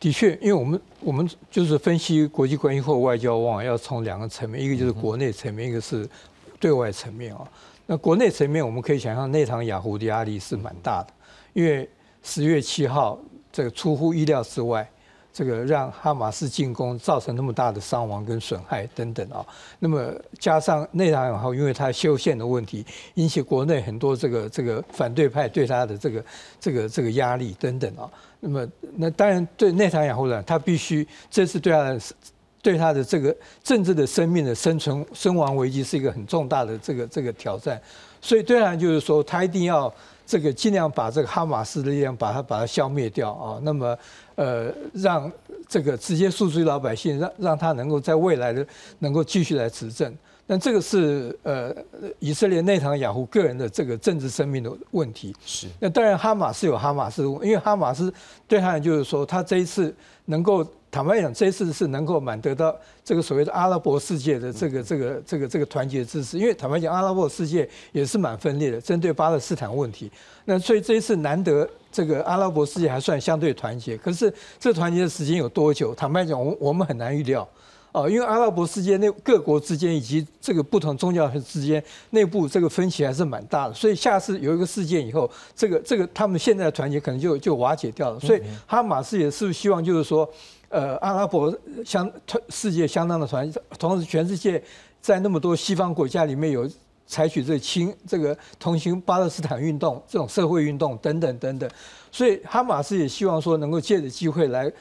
[0.03, 6.05] 的确，因为我们我们就是分析国际关系或外交往往要从两个层面，一个就是国内层面，一个是
[6.59, 7.47] 对外层面啊。
[7.85, 11.13] 那国内层面，我们可以想象内堂雅虎的压力是蛮大的，
[11.53, 11.89] 因为
[12.21, 13.17] 十月七号
[13.49, 14.85] 这个出乎意料之外。
[15.33, 19.43] 这个让哈马斯进攻造成那么大的伤亡跟损害等等啊，
[19.79, 26.25] 那么加上内塔尼亚因为他修宪的问题，引起国内很多这个这个反对派对他的这个
[26.59, 28.07] 这个这个压力等等啊，
[28.41, 31.99] 那么那当然对内塔尼亚呢，他必须这次对他的
[32.61, 37.81] 对他的这个政治的生命的生存身亡危机是一个很重大的这个这个挑战，
[38.21, 39.91] 所以对他就是说他一定要
[40.27, 43.97] 这个尽量把这个哈马斯的力量把它把它消灭掉啊，那么。
[44.35, 45.31] 呃，让
[45.67, 48.65] 这个直接诉诸于老百姓，让让他能够在未来的
[48.99, 50.13] 能够继续来执政。
[50.45, 51.73] 但这个是呃
[52.19, 55.33] 以色列内塔雅胡个人的这个政治生命的问题。
[55.45, 55.67] 是。
[55.79, 58.13] 那当然哈马斯有哈马斯，因为哈马斯
[58.47, 66.37] 对他就是说，他这一次能够坦白讲，这一次是能够满得到这个所谓的阿拉伯世界的这个这个这个这个团结支持。
[66.37, 70.11] 因为坦白讲，阿拉伯世界也是蛮分裂的，针对巴勒斯坦问题。
[70.45, 71.67] 那所以这一次难得。
[71.91, 75.93] 这个阿拉伯世界还算相对团结，可是这团结的时间有多久？
[75.93, 77.47] 坦白讲，我我们很难预料，
[77.93, 88.19] 哦，因为阿拉伯世界内各国之间以及这个不同宗教之间内部这个分歧还是蛮大的，所以下次有一个事件以后，这个这个他们现在的团结可能就就瓦解掉了。
[88.19, 90.29] 所以哈马斯也是希望就是说，
[90.67, 92.11] 呃，阿拉伯相
[92.49, 94.61] 世界相当的团结，同时全世界
[94.99, 96.69] 在那么多西方国家里面有。
[97.05, 101.69] 采取这亲这个同情巴勒斯坦运动这种社会运动等等等等，
[102.09, 104.71] 所以哈马斯也希望说能够借着机会来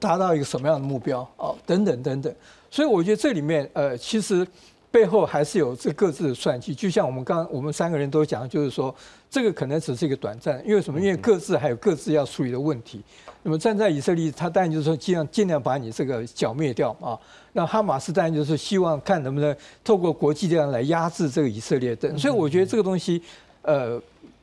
[0.00, 2.34] 达到一个什么样的目标哦等等等等，
[2.70, 4.44] 所以我觉得这里面呃其实
[4.90, 8.92] 背后还是有这各自的算计，就像我们刚我们三个人都讲，就是说
[9.30, 10.98] 这个可能只是一个短暂，因为什么？
[11.00, 13.00] 因为各自还有各自要处理的问题。
[13.42, 17.16] 那么站在以色列，他当然就是说尽量尽量把你这个剿灭掉啊。
[17.52, 23.22] 那哈马斯当然就是希望看能不能透过国际力量来压制这个以色列等，所以我觉得这个东西，
[23.62, 24.00] 呃，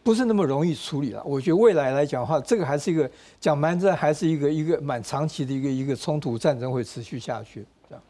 [0.07, 1.21] 不是那么容易处理了。
[1.25, 7.65] 我觉得未来来讲的话，这个还是一个讲蛮这还是一个一个蛮长期的一个一个冲突战争会持续下去。
[7.89, 8.01] 这样，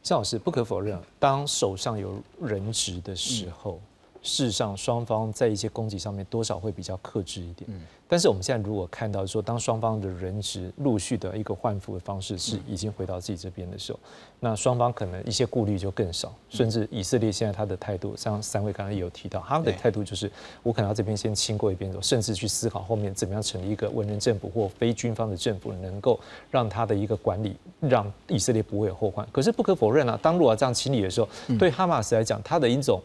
[0.00, 3.80] 郑老师不可否认，当手上有人质的时候。
[4.22, 7.68] 事实上，双方在一些攻击上面多少会比较克制一点。
[7.72, 13.98] 嗯，但是我们现在如果看到说，当双方的人质陆续的一个换服的方式是已经回到自己这边的时候，
[14.38, 16.32] 那双方可能一些顾虑就更少。
[16.48, 20.30] 甚至以色列现在他的态度，像三位刚才也有提到，他的态度就是
[20.62, 29.26] 我可能要这边先清过一遍走，甚至去思考后面怎么样成立一个文人政府或非军方的政府，能够让他的一个管理让以色列不会有后患。
[29.32, 33.00] 可是不可否认啊，当如果这样清理的时候，对哈马斯来讲，他的一种。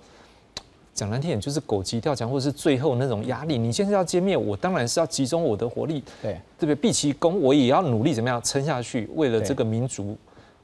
[0.97, 3.55] 讲难听点，就是狗急跳墙，或者是最后那种压力。
[3.55, 6.75] 你现在要歼灭我，当然是要集中我的火力，对对不对？
[6.75, 10.17] 毕其功，我也要努力怎么样撑下去，为了这个民族，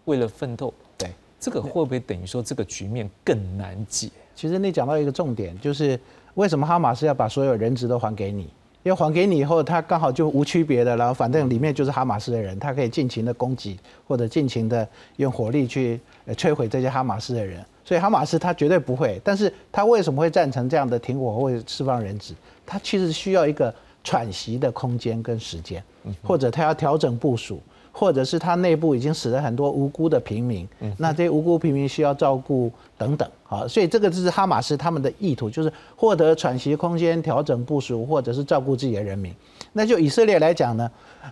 [0.06, 0.74] 为了奋斗。
[0.98, 1.08] 对，
[1.40, 4.10] 这个会不会等于说这个局面更难解？
[4.34, 6.00] 其实你讲到一个重点，就是
[6.34, 8.50] 为什么哈马斯要把所有人质都还给你？
[8.84, 17.64] 要还给你以后，他刚好就无区别的，然后反正里面就是哈马斯的人，他可以尽情的攻击或者尽情的用火力去摧毁这些哈马斯的人。
[17.86, 22.34] 所以哈马斯他绝对不会，但是他为什么会赞成这样的停火或者释放人质？
[22.66, 25.84] 他其实需要一个喘息的空间跟时间，
[26.22, 27.62] 或者他要调整部署。
[27.96, 39.32] 或者是他内部已经死了很多无辜的平民，那这些无辜平民需要照顾等等，好，所以这个就是哈马斯他们的意图，就是获得喘息空间、调整部署，或者是照顾自己的人民。
[39.74, 40.90] 那就以色列来讲呢，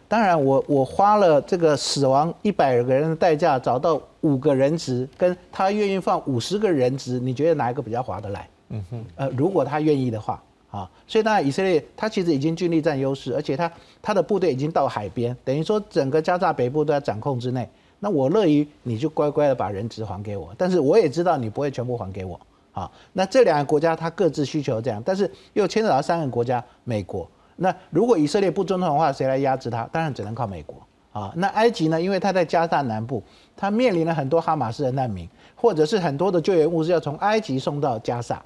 [0.07, 8.47] 当然我我花了这个死亡一百个人的代价找到五个人质，跟他愿意放五十个人质，你觉得哪一个比较划得来？
[8.69, 10.41] 嗯哼，呃，如果他愿意的话。
[10.71, 17.69] 啊，所以当然以色列他其实已经军力占优势，而且他他的部队已经到海边，等于说整个加沙北部都在掌控之内。
[17.99, 22.39] 那我乐于你就乖乖的把人质还给我，但是我也知道你不会全部还给我。
[22.71, 27.29] 啊，那这两个国家他各自需求这样，但是又牵扯到三个国家，美国。
[27.57, 29.83] 那如果以色列不遵从的话，谁来压制他？
[29.91, 30.77] 当然只能靠美国。
[31.11, 32.01] 啊，那埃及呢？
[32.01, 33.21] 因为他在加沙南部，
[33.57, 38.41] 他面临了很多哈马斯的难民，或者是很多的救援物资要从埃及送到加沙。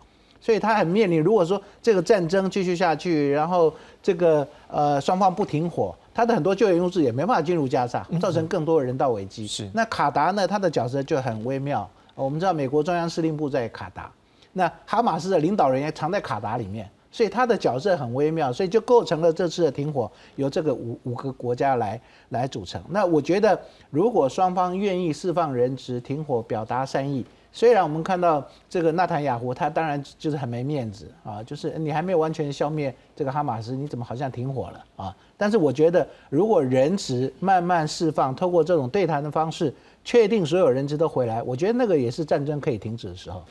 [0.45, 9.47] 所以他很面临，如果说这个战争继续下去，然后这个呃双方不停火，他的很多救援物资也没办法进入加沙，造成更多的人道危机。
[9.47, 9.67] 是。
[9.73, 10.47] 那卡达呢？
[10.47, 11.89] 他的角色就很微妙。
[12.13, 14.11] 我们知道美国中央司令部在卡达，
[14.53, 22.79] 那哈马斯的领导人也藏在卡达里面，所以他的角色很微妙，所以就构成了这次的停火由这个五五个国家来来组成。
[22.89, 27.25] 那我觉得，如果双方愿意释放人质、停火、表达善意。
[27.55, 35.15] 虽然我们看到这个纳坦雅胡，他当然就是很没面子啊，就是你还没有完全消灭这个哈马斯，你怎么好像停火了啊？
[35.37, 43.41] 但是我觉得，如果人质慢慢释放，透过这种对谈的方式，确定所有人质都回来，我觉得那个也是战争可以停止的时候。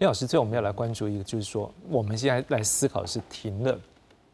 [0.00, 3.78] 李老师，最后我们要来关注一个，就是说我们现在来思考是停了、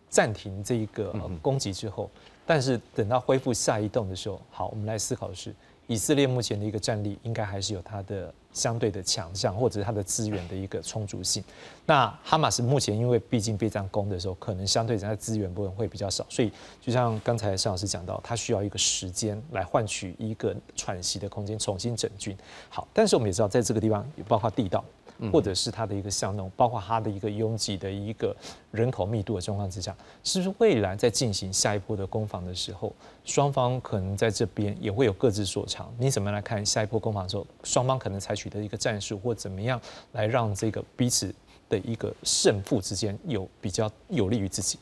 [0.08, 2.08] 暂停这一个攻击之后，
[2.46, 5.54] 但是等到恢复下一动的时候，好，我们来思考的是。
[5.88, 11.42] 以色列目前的一个战力，应该还是有它的相对的强项，或者是它的资源的一个充足性。
[11.86, 22.36] 那哈马斯目前因为毕竟被这样攻的时候，可能相对人家资源部分会比较少，所以就像刚才邵老师讲到，他需要一个时间来换取一个喘息的空间，重新整军。
[22.68, 24.84] 好，但是我们也知道，在这个地方也包括地道。
[25.30, 28.34] 或者是它的一个巷弄，包括它的一个拥挤的一个
[28.70, 32.92] 人口密度的状况之下，是不是未来在进行下一波的攻防的时候，
[33.24, 35.94] 双方可能在这边也会有各自所长？
[35.98, 39.80] 你怎么来看下一波攻防的时候，双方可能采取的一个战术，或怎么样
[40.12, 41.34] 来让这个彼此
[41.68, 44.78] 的一个胜负之间有比较有利于自己？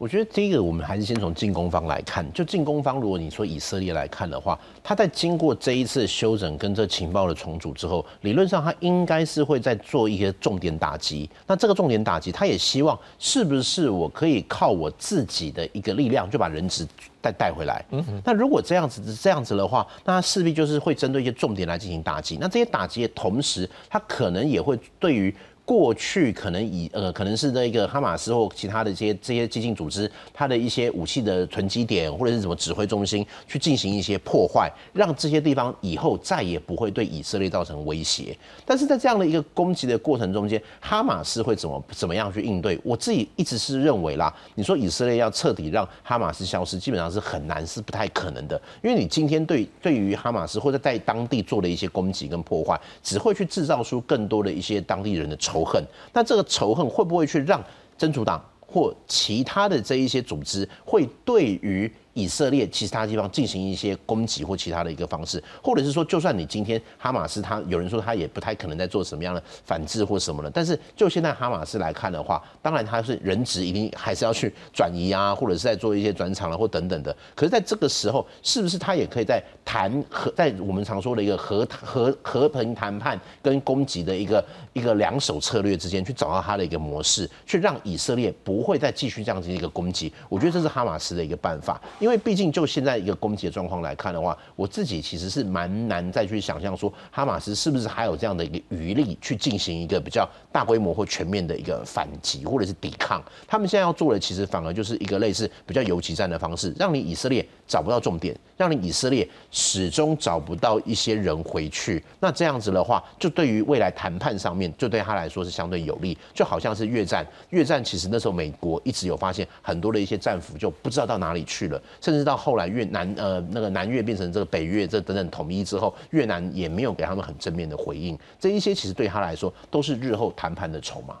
[0.00, 2.26] 我觉得第一个，我们还是先从进攻方来看。
[2.32, 11.28] 就进攻方，如果你说以色列来看的话，他在经过这一次休整跟这情报的重组之后，理论上他应该是会在做一些重点打击。
[11.46, 16.88] 那这个重点打击，他也希望是不是我可以靠我自己的一个力量就把人质
[17.20, 17.84] 带带回来？
[17.90, 22.38] 嗯，那如果这样子这样子的话，那他势必就是会针对一些重点来进行打击。
[22.40, 25.34] 那这些打击的同时，他可能也会对于。
[25.64, 38.36] 过去可能以呃可能是那个哈马斯或其他的这些这些激进组织，它的一些武器的囤积点或者是什么指挥中心去进行一些破坏，让这些地方以后再也不会对以色列造成威胁。
[38.64, 42.76] 但是在这样的一个攻击的过程中间，哈马斯会怎么怎么样去应对？
[42.82, 48.60] 我自己一直是认为啦，你说以色列要彻底让哈马斯消失，基本上是很难，是不太可能的。
[48.82, 55.59] 因为你今天对对于哈马斯或者在当地做的一些攻击跟破坏，只会去制造出更多的一些当地人的仇。
[55.60, 57.62] 仇恨，那这个仇恨会不会去让
[57.98, 61.92] 真主党或其他的这一些组织会对于？
[62.14, 77.14] 以色列其他地方进行一些攻击或其他的一个方式，或者是说，就算你今天哈马斯他有人说他也不太可能在做什么样的反制或什么的，但是就现在哈马斯来看的话，当然他是人质一定还是要去转移啊，或者是在做一些转场了或等等的。
[77.34, 90.12] 可是在这个时候，是不是他也可以在谈和在我们常说的一个和和和平谈判跟攻击的一个一个两手策略之间去找到他的一个模式，去让以色列不会再继续这样子一个攻击？
[90.28, 91.80] 我觉得这是哈马斯的一个办法。
[92.00, 103.22] 因为毕竟就现在一个攻击的状况来看的话，我自己其实是蛮难再去想象说哈马斯是不是还有这样的一个余力去进行一个比较大规模或全面的一个反击或者是抵抗。
[103.46, 112.02] 他们现在要做的其实反而就是一个类似比较游击战的方式，让你以色列找不到重点，让你以色列始终找不到一些人回去。
[112.18, 116.18] 那这样子的话，就对于未来谈判上面，就对他来说是相对有利。
[116.34, 128.18] 就好像是越战，越战其实那时候美国一直有发现很多的一些战俘就不知道到哪里去了，甚至到后来越南呃那个南越变成这个北越这等等统一之后，越南也没有给他们很正面的回应。
[128.40, 131.14] 这一些其实对他来说都是日后谈判的筹码。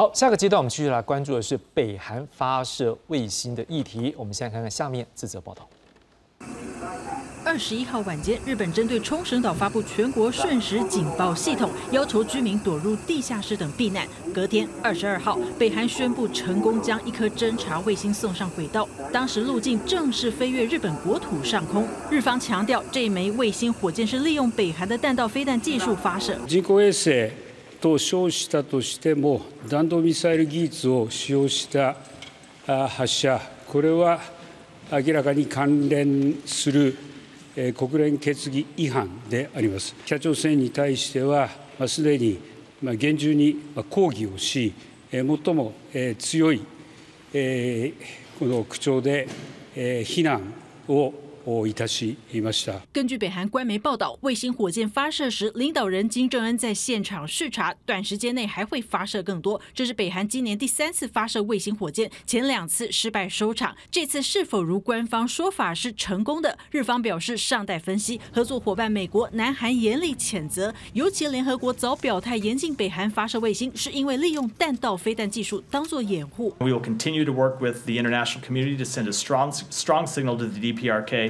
[0.00, 4.14] 好，下个阶段我们继续来关注的是北韩发射卫星的议题。
[4.16, 5.68] 我们先来看看下面这则报道。
[7.44, 14.08] 二十一号晚间，日本针对冲绳岛发布全国瞬时警报系统，要求居民躲入地下室等避难。
[14.32, 21.86] 隔天，二十二号，北韩宣布成功将一颗侦察卫星送上轨道，当时路径正是飞越日本国土上空。
[22.10, 26.38] 日方强调，这枚卫星火箭是利用北韩的弹道飞弹技术发射。
[27.80, 31.96] と称したとしても弾道ミサイル技術を使用した
[32.66, 33.40] 発射。
[33.66, 34.20] これは
[34.92, 36.96] 明らかに関連する
[37.76, 39.94] 国連決議違反であります。
[40.04, 41.48] 北朝鮮に対しては
[41.86, 42.38] すでに
[42.96, 43.56] 厳重に
[43.88, 44.74] 抗議をし
[45.10, 45.72] 最も
[46.18, 46.60] 強い
[48.38, 49.26] この口調で
[50.04, 50.52] 非難
[50.88, 51.14] を
[52.92, 59.60] 根据北韩官媒报道，卫星火箭发射时，领导人金正恩在现场视察，短时间内还会发射更多。
[59.72, 63.74] 这是北韩今年第三次发射卫星火箭，前两次失败收场。
[63.90, 66.58] 这次是否如官方说法是成功的？
[66.70, 68.20] 日方表示尚待分析。
[68.32, 76.54] 合作伙伴美国、南韩严厉谴责，尤其联合国早表态严禁北韩发射卫星，是因为利用弹道飞弹技术当作掩护。
[76.58, 80.46] We will continue to work with the international community to send a strong, strong signal to
[80.46, 81.29] the DPRK.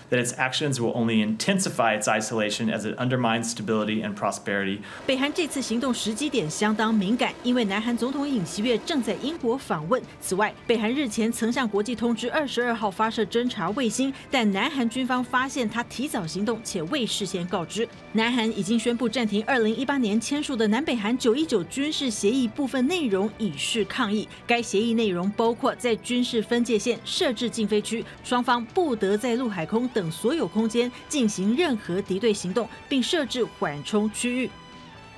[0.11, 4.79] that its actions will only intensify its isolation as it undermines stability and prosperity.
[5.07, 10.01] 北韩这次行动时机点相当敏感，因为南韩总统尹锡悦正在英国访问。
[10.19, 17.87] 此外，北韩日前曾向国际通知二十二号发射侦察卫星，但南韩军方发现他提早行动且未事先告知。
[18.11, 24.27] 南韩已经宣布暂停二零一八年签署的南北韩九一九军事协议部分内容，以示抗议。
[24.45, 30.00] 该协议内容包括在军事分界线设置禁飞区，双方不得在陆海空等。
[30.01, 34.49] 等所有空间进行任何敌对行动，并设置缓冲区域。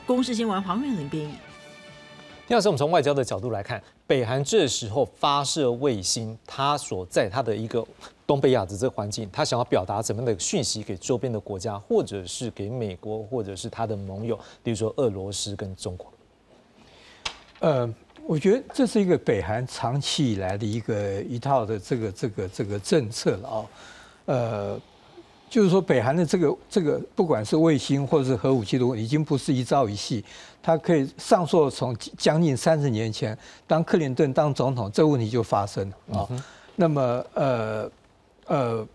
[0.06, 1.34] 公视新闻黄远玲编译。
[2.46, 7.88] 第二是，我们从外交的角度来看，北韩这时候发射卫星，它所在它的一个
[8.28, 16.12] 东北亚的这个环境，它想要表达怎么样的讯息给周边的国家，或者是给美国，或者是它的盟友，比如说俄罗斯跟中国。
[17.60, 17.90] 呃，
[18.26, 23.66] 我觉得这是一个北韩长期以来的一个一套的这个这个这个政策了啊。
[24.26, 24.80] 呃，
[25.50, 30.24] 就是说，北韩的这个这个，不管是卫星或者是核武器的问，已经不是一朝一夕，
[30.62, 36.28] 它可以上溯从将近三十年前，当克林顿当总统，这个问题就发生了啊。
[36.76, 37.92] 那么，呃
[38.48, 38.88] 呃，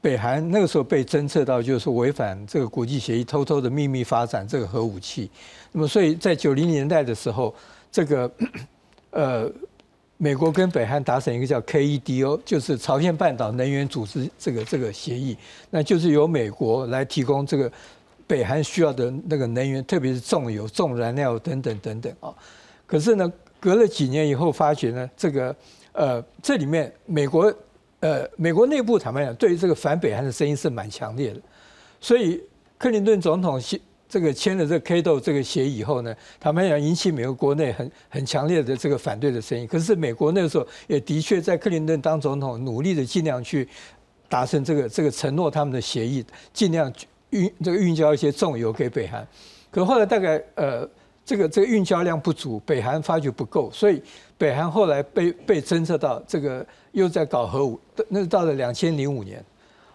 [0.00, 5.30] 北韩那个时候被侦测到，就是违反这个国际协议，偷偷的秘密发展这个核武器。
[5.72, 7.54] 那么，所以在九零年代的时候，
[7.90, 8.30] 这个
[9.10, 9.50] 呃。
[10.18, 15.36] 美国跟北韩达成一个叫 KEDO，就是朝鲜半岛能源组织这个这个协议，
[15.70, 17.70] 那就是由美国来提供这个
[18.26, 22.34] 北韩需要的那个能源，特别是重油、重燃料等等等等啊。
[22.86, 25.54] 可是呢，隔了几年以后，发觉呢，这个
[25.92, 27.54] 呃，这里面美国
[28.00, 31.40] 呃，美国内部坦白讲，对于这个反北韩的声音是蛮强烈的，
[32.00, 32.42] 所以
[32.78, 33.60] 克林顿总统
[34.16, 39.66] 这个签了这个 K 豆这个协议以后呢，他们要引起美国国内很很强烈的这个反对的声音。
[39.66, 43.68] 可是美国那个时候也的确在克林顿当总统，努力的尽量去
[44.26, 46.90] 达成这个这个承诺他们的协议，尽量
[47.28, 49.28] 运这个运交一些重油给北韩。
[49.70, 50.88] 可后来大概呃
[51.22, 54.02] 这个这个运交量不足，北韩发觉不够，所以
[54.38, 59.44] 北韩后来被被侦测到这个又在搞核武，那到了两千零五年，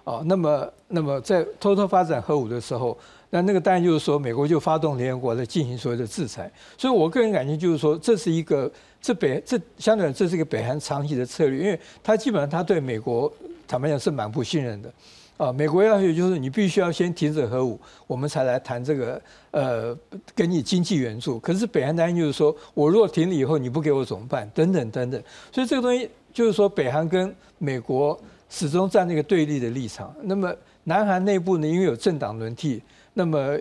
[0.03, 2.95] 哦，那么那么在偷偷发展核武的时候。
[3.34, 8.69] 那那个当然就是说，美国就发动联合国来进行所谓的制裁，所以我个人感觉就是说，这是一个
[9.01, 13.32] 这北这相对这是一个北韩长期的策略，因为他基本上他对美国
[13.65, 14.93] 坦白讲是蛮不信任的，
[15.38, 19.21] 啊，美国要求就是你必须要先停止核武，我们才来谈这个
[19.51, 19.97] 呃
[20.36, 21.39] 给你经济援助。
[21.39, 24.51] 可是北韩担心就是说我如果停了以后你不给我怎么办？
[24.53, 25.23] 等等等等，
[25.53, 28.19] 所以这个东西就是说北韩跟美国
[28.49, 30.13] 始终站那个对立的立场。
[30.21, 30.53] 那么
[30.84, 32.84] 南韩内部呢，因为有政党轮替。
[33.14, 33.57] 那么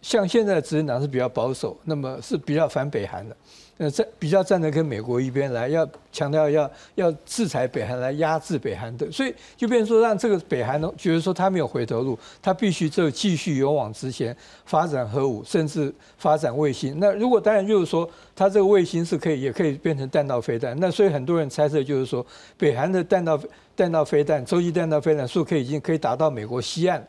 [0.00, 3.36] 像现在的执政党是比较保守，那么是比较反北韩的。
[3.78, 14.34] 呃，站比较站在跟美国一边来，要强调要要制裁北韩来压制北韩的，所以就变成说让这个北韩呢觉得说他没有回头路，他必须就继续勇往直前，
[14.64, 16.96] 发展核武，甚至发展卫星。
[16.98, 22.24] 那如果当然就是说他这个卫星是可以也可以变成弹道飞弹，那所以很多人猜测就是说
[22.56, 23.38] 北韩的弹道
[23.74, 27.06] 弹道飞弹、洲际弹道飞弹数可以已经可以达到美国西岸。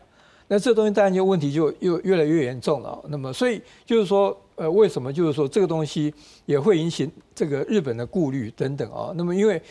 [0.47, 3.03] 那这东西当然就问题就又越来越严重了。
[3.09, 6.13] 那么，所以就是说，呃，为什么就是说这个东西
[6.45, 9.11] 也会引起这个日本的顾虑等等啊？
[9.15, 9.61] 那么，因为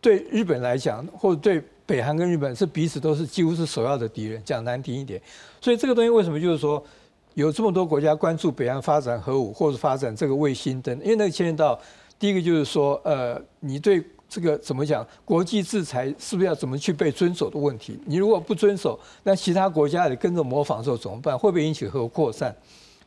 [0.00, 5.20] 对日本来讲，或者对北韩跟日本是彼此都是几乎是首要的敌人，讲难听一点。
[5.60, 6.82] 所以这个东西为什么就是说
[7.34, 10.94] 有这么多国家关注北韩发展核武或者发展这个卫星等？
[11.02, 11.80] 因为那个牵涉到
[12.18, 14.04] 第一个就是说，呃，你对。
[14.30, 15.04] 这个怎么讲？
[15.24, 17.98] 国际制裁是不是要怎么去被遵守的问题？
[18.06, 21.36] 你如果不遵守，那其他国家也跟着模仿的时候怎么办？
[21.36, 22.54] 会不会引起核扩散？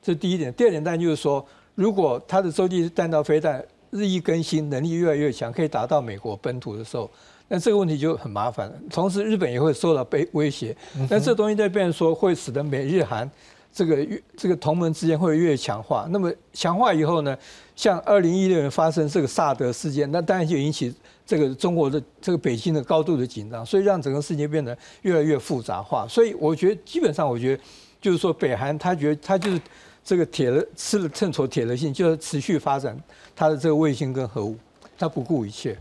[0.01, 0.53] 这是第一点。
[0.53, 1.43] 第二点，但就是说，
[1.75, 7.09] 如果它的洲际弹道飞弹日益更新，能力越来越强，可以达到美国本土的时候，
[7.47, 8.75] 那这个问题就很麻烦了。
[8.91, 10.75] 同时，日本也会受到被威胁。
[11.09, 13.31] 那这东西在变说，会使得美日韩
[13.71, 16.05] 这个越这个同盟之间会越强化。
[16.09, 17.37] 那么强化以后呢？
[17.75, 20.93] 像二零一六年发生这个萨德事件，那当然就引起。
[21.33, 26.07] 这个中国的这个北京的高度的紧张，所以让整个世界变得越来越复杂化。
[26.07, 27.63] 所以我觉得，基本上我觉得，
[27.99, 29.59] 就是说，北韩他觉得他就是
[30.03, 32.95] 这个铁了吃了秤砣铁了心，就是持续发展
[33.35, 34.55] 他的这个卫星跟核武，
[34.95, 35.75] 他不顾一切。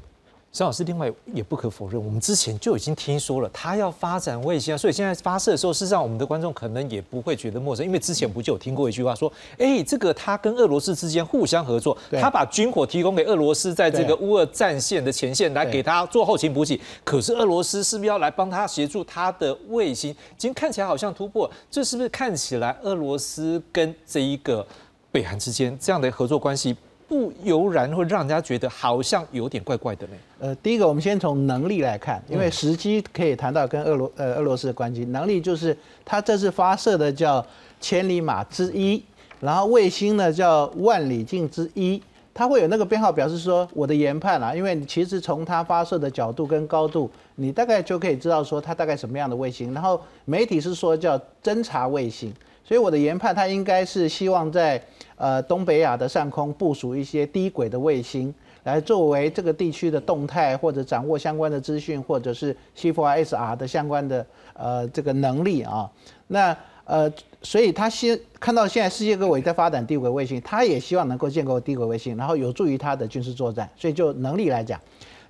[0.53, 20.15] 张老师，另外也不可否认，我们之前就已经听说了，他要发展卫星啊，所以现在发射的时候，事实上我们的观众可能也不会觉得陌生，因为之前不就有听过一句话说，哎，这个他跟俄罗斯之间互相合作，他把军火提供给俄罗斯，在这个乌俄战线的前线来给他做后勤补给，可是俄罗斯是不是要来帮他协助他的卫星？
[20.37, 24.67] 今天看起来好像突破，这是不是看起来俄罗斯跟这一个
[25.11, 26.77] 北韩之间这样的合作关系？
[27.13, 30.15] 不由然会让人家觉得好像有点怪怪的呢。
[30.39, 35.05] 呃，第一个，我们先从能力来看，因为时机可以谈到跟俄罗呃俄罗斯的关系。
[35.05, 37.45] 能力就是它这次发射的叫
[37.83, 39.05] 千里马之一，
[39.41, 42.03] 然后卫星呢叫万里镜之一，
[42.33, 49.75] 它会有那个编号，表示说我的研判啊，因为其实从它发射的角度跟高度，你大概就可以知道说它大概什么样的卫星。
[49.75, 52.33] 然后媒体是说叫侦察卫星，
[52.65, 54.83] 所以我的研判它应该是希望在。
[55.17, 58.35] 呃，东北亚的上空部署一些低轨的卫星，
[58.65, 65.91] 来作为这个地区的动态或者掌握相关的资讯，或者是 C4ISR 的相关的呃这个能力啊。
[66.29, 67.11] 那呃，
[67.43, 73.69] 所以他先看到现在世界各国在发展低轨卫星，他也希望能够建构低轨卫星，然后有助于他的军事作战。
[73.77, 74.81] 所以就能力来讲，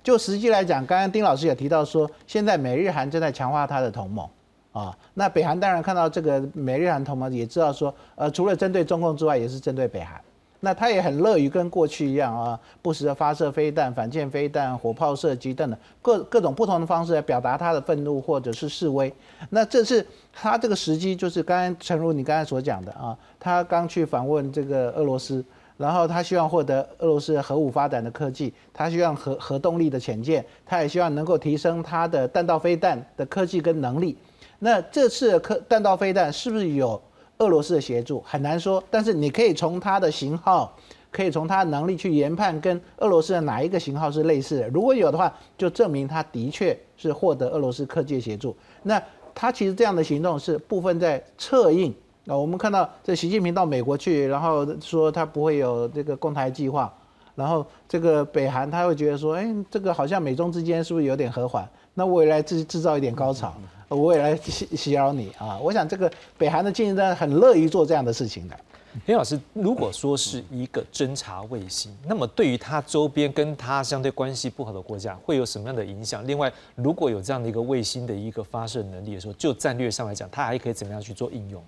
[0.03, 4.27] 就实际来讲，刚刚丁老师也提到说，现在美日韩正在强化他的同盟。
[4.73, 10.19] 啊，那北韩当然看到这个美日韩同盟，也知道说，呃，除了针对中共之外，也是针对北韩。
[10.65, 19.13] 那他也很乐于跟过去一样啊，不时的发射飞弹、反舰飞弹、火炮射击等等各各种不同的方式来表达他的愤怒或者是示威。
[19.49, 25.43] 那这是他这个时机，就是刚刚诚如你刚才所讲的啊，他刚去访问这个俄罗斯，
[25.75, 34.17] 然后他希望获得俄罗斯核武发展的科技，他希望核核动力的潜舰，他也希望能够提升他的弹道飞弹的科技跟能力。
[34.63, 36.99] 那这次的弹道飞弹是不是有
[37.39, 38.23] 俄罗斯的协助？
[38.25, 38.81] 很难说。
[38.89, 40.73] 但是你可以从它的型号，
[41.11, 44.69] 可以从它的能力去研判，跟俄罗斯的哪一个型号是类似的。
[44.69, 48.55] 如果有的话，就证明它的确是获得俄罗斯科技协助。
[48.83, 49.01] 那
[49.35, 51.93] 它其实这样的行动是部分在策应。
[52.25, 56.89] 啊，我们看到这习近平到美国去，然后说他不会有这个共台计划，
[57.35, 61.67] 然后这个北韩他会觉得说，哎，这个好像美中之间是不是有点和缓？
[61.93, 63.53] 那我也来制制造一点高潮。
[63.89, 65.55] 我也来洗洗扰你啊！
[65.59, 68.59] 我想这个北韩的竞争者很乐于做这样的事情的。
[69.05, 76.25] 林老师，如果说是一个侦察卫星，那么对于它周边跟它相对关系不好的国家会有什么样的影响？
[76.25, 81.63] 另外，如果有这样的一个卫星的一个发射能力的时候，就战略上来讲，它还可以怎么样去做应用？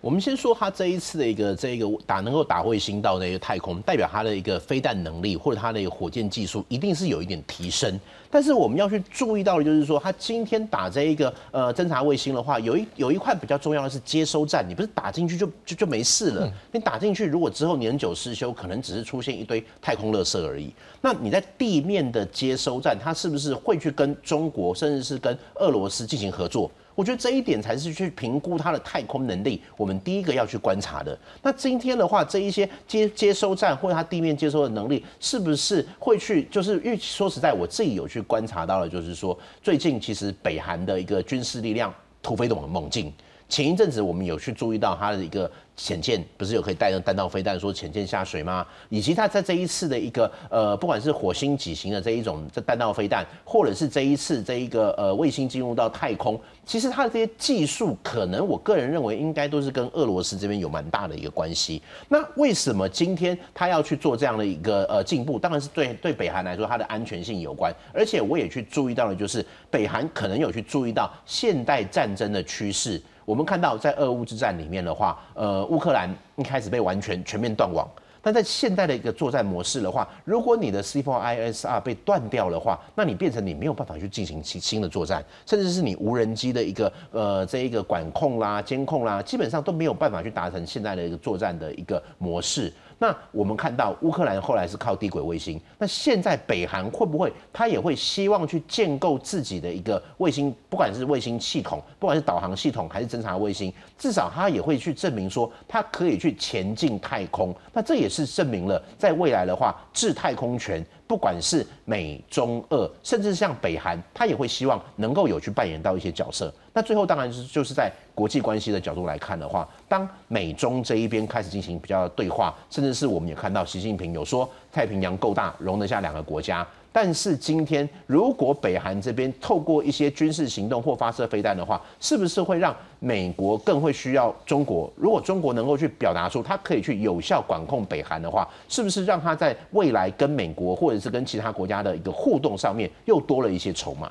[0.00, 7.98] 我们先说它这一次的一个这个打能够打卫星到那个太空，代表它的一个飞弹能力或者它的一个火箭技术一定是有一点提升。
[8.30, 16.52] 但是我们要去注意到的就是说，它今天打这一个呃侦察卫星的话，有一有一块比较重要的是接收站，你不是打进去就就就没事了。
[16.70, 20.72] 你打进去，如果之后年久失修，可能只是出现一堆太空垃圾而已。
[21.00, 26.70] 那你在地面的接收站，它是不是会去跟中国甚至是跟俄罗斯进行合作？
[26.98, 31.16] 我觉得这一点才是去评估它的太空能力，我们第一个要去观察的。
[31.40, 36.42] 那今天的话，这一些接接收站或者它地面接收的能力，是不是会去？
[36.50, 43.12] 就是因为说实在，我自己有去观察到了，就是说最近其实北韩的一个军事力量突飞的猛猛进。
[43.48, 48.66] 前一阵子我们有去注意到它的一个潜舰不是有可以带那弹道飞弹说潜舰下水吗？
[48.90, 56.38] 以及它在这一次的一个呃，不管是火星几型的这一种这弹道飞弹，或者是这一次这一个呃卫星进入到太空，
[56.68, 61.82] 其实它的这些技术，可能我个人认为应该都是跟俄罗斯这边有蛮大的一个关系。
[62.10, 65.38] 那为什么今天他要去做这样的一个呃进步？
[65.38, 67.74] 当然是对对北韩来说，它的安全性有关。
[67.90, 73.00] 而且我也去注意到了，就是北韩可能有去注意到现代战争的趋势。
[73.24, 77.88] 我们看到，在俄乌之战里面的话，呃，乌克兰一开始被完全全面断网。
[78.28, 92.70] 那在现代的一个作战模式的话，如果你的 C4ISR 被断掉的话，那你变成你没有办法去进行新新的作战，甚至是你无人机的一个呃这一个管控啦、监控啦，基本上都没有办法去达成现在的一个作战的一个模式。
[92.98, 107.54] 那我们看到乌克兰后来是靠低轨卫星，那现在北韩会不会他也会希望去建构自己的一个卫星，不管是卫星系统，不管是导航系统还是侦察卫星，至少他也会去证明说它可以去前进太空。
[107.72, 110.84] 那这也是证明了在未来的话，制太空权。
[111.08, 116.52] 不管是美中俄，甚至像北韩，他也会希望能够有去扮演到一些角色。
[116.74, 126.64] 那最后当然是就是在国际关系的角度来看的话，当美中这一边开始进行比较对话，甚至是我们也看到习近平有说太平洋够大，容得下两个国家。
[127.00, 134.92] 但是今天，如果北韩这边透过一些军事行动或发射飞弹的话，是不是会让美国更会需要中国？
[134.96, 144.10] 如果中国能够去表达出它可以去有效管控北韩的话，是不是让它在未来跟美国或者是跟其他国家的一个互动上面又多了一些筹码？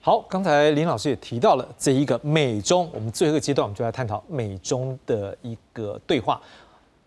[0.00, 6.40] 好，刚才林老师也提到了这一个美中，我们最后一个阶段我们就来探讨美中的一个对话。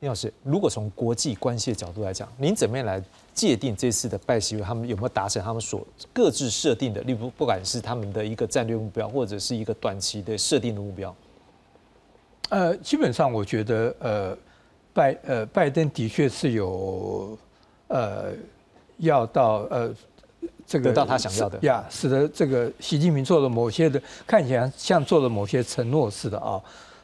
[0.02, 3.02] 林老师，如果从国际关系的角度来讲，您怎么样来？
[3.38, 11.16] 界定这次的拜习会，他们有没有达成他们所各自设定的，例如不管是他们的一个战略目标，或者是一个短期的设定的目标？
[12.50, 14.38] 呃，基本上我觉得，呃，
[14.92, 17.38] 拜呃拜登的确是有
[17.90, 18.32] 呃
[18.98, 19.94] 要到呃
[20.66, 26.60] 这个得到他想要的呀，使得这个习近平做了某些的看起来像做了某些承诺似的啊，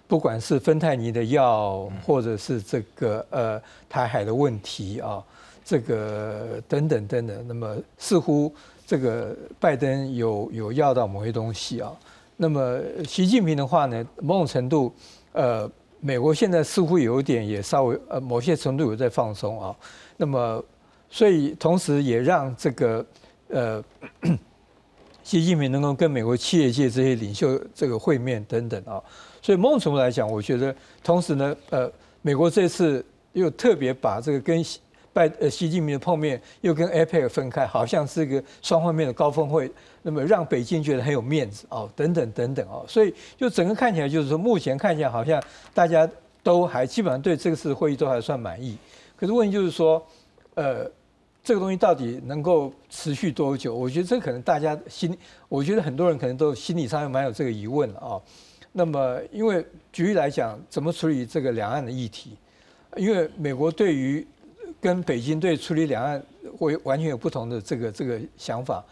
[0.07, 5.23] 不管是芬太尼的药，或者是这个呃台海的问题啊。
[5.63, 8.53] 这个等等等等，那么似乎
[8.85, 11.91] 这个拜登有有要到某些东西啊。
[12.35, 14.93] 那么习近平的话呢，某种程度，
[15.31, 19.75] 呃，美国现在似乎有一点也稍微呃某些程度有在放松啊。
[20.17, 20.63] 那么
[21.09, 23.05] 所以同时也让这个
[23.49, 23.83] 呃
[25.23, 29.01] 习近平能够跟美国企业界这些领袖这个会面等等啊。
[29.41, 31.89] 所以某种程度来讲，我觉得同时呢，呃，
[32.21, 34.61] 美国这次又特别把这个跟
[35.13, 45.41] 拜呃，习近平的碰面又跟 APEC 分开，好像是一个双方面的高峰会，那么让北京觉得很有面子哦，等等等等哦，所以就整个看起来就是说，目前看起来好像
[45.73, 46.09] 大家
[46.41, 48.75] 都还基本上对这次会议都还算满意。
[49.15, 50.03] 可是问题就是说，
[50.55, 50.89] 呃，
[51.43, 53.75] 这个东西到底能够持续多久？
[53.75, 55.15] 我觉得这可能大家心，
[55.47, 58.21] 我觉得很多人可能都心理上蛮有这个疑问了哦。
[58.71, 62.35] 那么，因为举例来讲，怎么处理这个两岸的议题？
[62.97, 64.25] 因为美国对于
[64.83, 66.21] 跟北京对处理两岸
[66.59, 68.83] 会完全有不同的这个这个想法。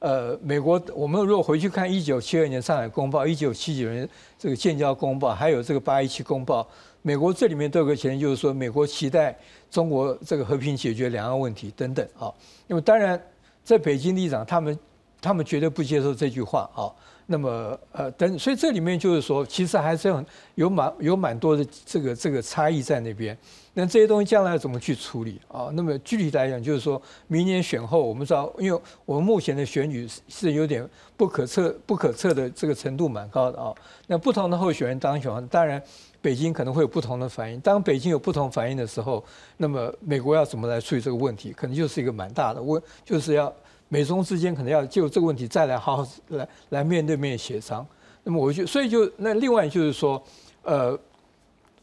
[0.00, 6.66] 呃，美国我们如果回去看一九七二年上海公报，一九七九年这个建交公报，还有这个八一七公报，
[7.00, 9.38] 美国这里面都有个前提，就是说美国期待
[9.70, 12.32] 中国这个和平解决两岸问题等等啊。
[12.66, 13.20] 那么当然
[13.62, 14.76] 在北京立场，他们
[15.20, 16.90] 他们绝对不接受这句话啊。
[17.28, 20.24] 那么呃等，所以这里面就是说，其实还是有
[20.56, 23.36] 有蛮有蛮多的这个这个差异在那边。
[23.78, 25.68] 那这些东西将来怎么去处理啊？
[25.74, 33.74] 那么具体来讲，就是说明年选后，我们知道，因为我们目前的选举是有点不可测、不可测的这个程度蛮高的啊。
[34.06, 35.80] 那不同的候选人当选，当然
[36.22, 37.60] 北京可能会有不同的反应。
[37.60, 39.22] 当北京有不同反应的时候，
[39.58, 43.52] 那么美国要怎么来处理这个问题，可能就是一个蛮大的问，就是要。
[43.88, 47.86] 美中之间可能要就这个问题再来好好来来面对面协商。
[48.24, 50.20] 那么我就所以就那另外就是说，
[50.64, 50.98] 呃，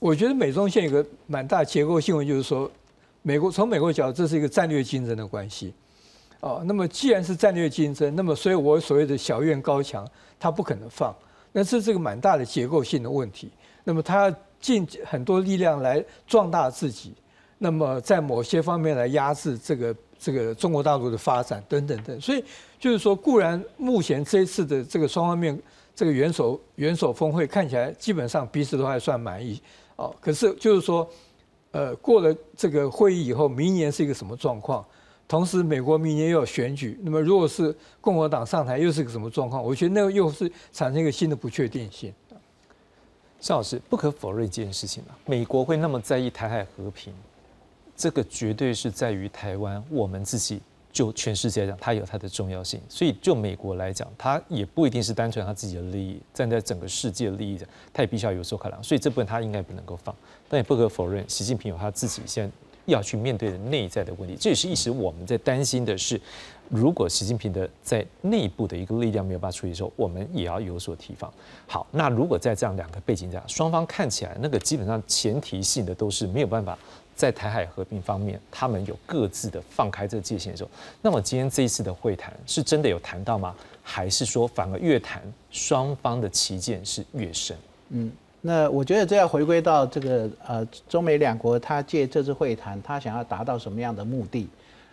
[0.04, 2.70] 我觉得美中现有个蛮大结构性问题，就是说，
[3.22, 5.74] 美国从美国角度这是一个战略竞争的关系。
[6.42, 10.06] 哦，那么既然是战略竞争，那么所以我所谓的小院高墙，
[10.38, 11.16] 他不可能放。
[11.54, 13.50] 那这是个蛮大的结构性的问题。
[13.86, 14.30] 那么他
[14.60, 17.14] 尽很多力量来壮大自己，
[17.58, 19.96] 那么在某些方面来压制这个。
[20.20, 22.42] 这个中国大陆的发展等等等，所以
[22.80, 25.62] 就是说，固然目前这一次的这个双方面
[25.94, 29.62] 这个元首元首峰会看起来基本上彼此都还算满意
[29.96, 31.10] 哦，可是就是说，
[31.72, 34.86] 呃，过了这个会议以后，明年是一个什么状况？
[35.28, 39.64] 同时，美国明年又有选举，那么如果是共和党上台，又是个什么状况？
[39.64, 42.14] 我觉得那个又是产生一个新的不确定性。
[43.40, 47.14] 邵老师，不可否认一件事情啊，美国会那么在意台海和平，
[47.96, 50.62] 这个绝对是在于台湾我们自己。
[50.94, 52.80] 就全世界来讲，它有它的重要性。
[52.88, 58.82] 所以就美国来讲，它也不一定是单纯他自己的利益，站在整个世界的利益的，它也必须要有所考量。
[58.82, 60.16] 所以这部分他应该不能够放。
[60.48, 62.54] 但也不可否认，习近平有他自己现在
[62.86, 64.38] 要去面对的内在的问题。
[64.40, 66.20] 这也是一时我们在担心的是，
[66.70, 71.34] 如果习近平的在内部的一个力量没有办法处理的时候，我们也要有所提防。
[71.66, 76.78] 好，那如果在这样两个背景下，双方看起来那个基本上前提性的都是没有办法。
[77.16, 80.70] 在台海和平方面，他们有各自的放开这个界限的时候，
[81.02, 83.56] 那么今天这一次的会谈是真的有谈到吗？
[83.82, 87.56] 还是说反而越谈双方的旗舰是越深？
[87.90, 88.12] 嗯，
[88.42, 94.48] 那我觉得这要回归到这个呃，中美两国他借这次会谈，他想要达到什么样的目的？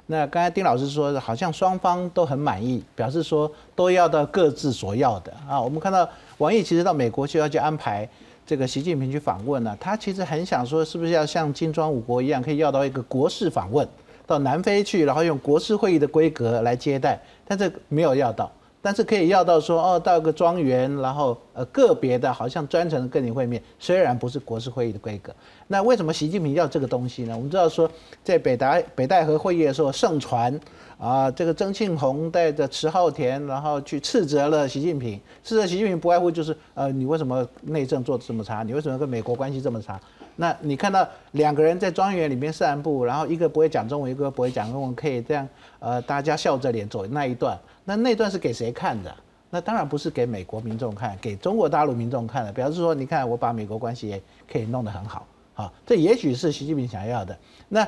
[0.06, 5.60] 那刚才丁老师说，好像双方都很满意，表示说都要到各自所要的啊。
[5.60, 6.08] 我们看到
[6.38, 8.08] 王毅其实到美国就要去安排。
[8.50, 13.86] 这个习近平去访问呢，他其实很想说，是不是要像金砖五国一样，可以要到一个国事访问，
[14.26, 18.50] 到南非去，然后用国事会议的规格来接待，但这没有要到，
[18.82, 25.34] 但是可以要到说，哦，到个庄园，然后呃个别的，好像专程跟你会面，虽然不是国事会议的规格，
[25.68, 27.34] 那为什么习近平要这个东西呢？
[27.36, 27.90] 我们知道说，
[28.24, 30.58] 在北达北戴河会议的时候，盛传。
[30.98, 35.18] 啊，这个曾庆红带着迟浩田，然后去斥责了习近平。
[35.42, 38.62] 斥责习近平不外乎就是，呃，你为什么内政做的这么差？
[38.62, 39.98] 你为什么跟美国关系这么差？
[40.36, 47.58] 那你看到两个人在庄园里面散步，然后一个不会讲中文，一个不会讲中文，可以这样，呃，大家笑着脸走那一段。
[47.90, 49.12] 那那段是给谁看的？
[49.50, 52.52] 那当然不是给美国民众看，给中国大陆民众看的。
[52.52, 57.36] 表示说，你看我把美国关系也可以弄得很好，好，这也许是习近平想要的。
[57.68, 57.86] 那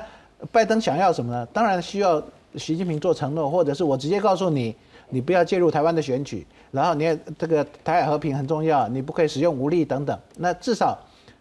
[0.51, 1.45] 拜登想要什么呢？
[1.53, 2.21] 当然需要。
[2.55, 4.75] 习近平做承诺，或者是我直接告诉你，
[5.09, 10.15] 你不要介入台湾的选举，然后你这个台海和平很重要，你不可以使用武力等等。
[10.37, 10.95] 那至少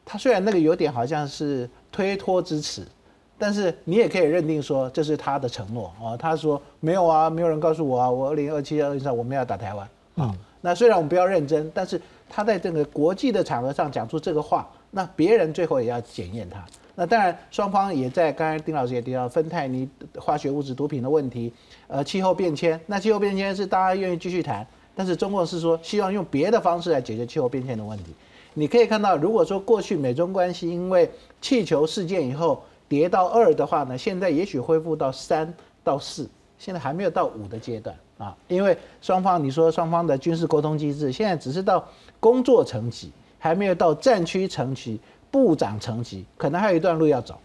[0.07, 2.89] 他虽然那个有点好像是推脱之词，
[3.43, 6.17] 但是你也可以认定说这是他的承诺啊。
[6.17, 10.33] 他说没有啊，没有人告诉我啊，我二零二七、二零三我们要打台湾啊。
[10.61, 16.65] 那虽然我们不要认真，但是他在这个国际的场合上讲出这个话，那别人最后也要检验他。
[16.95, 21.53] 那当然，双方也在刚才丁老师也提到芬太尼化学物质毒品的问题，
[21.89, 22.81] 呃，气候变迁。
[22.87, 24.65] 那气候变迁是大家愿意继续谈，
[24.95, 28.15] 但是中共是说希望用别的方式来解决气候变迁的问题。
[28.55, 32.63] 你可以看到，如果说过去美中关系因为气球事件以后
[32.93, 35.51] 跌到二的话呢，现在也许恢复到三
[35.83, 36.29] 到四，
[36.59, 38.37] 现在还没有到五的阶段啊。
[38.49, 41.89] 因为双方你说双方的军事沟通机制现在只是到
[42.21, 45.01] 工作层级，还没有到战区层级。
[45.31, 47.41] 部长层级可能还有一段路要走。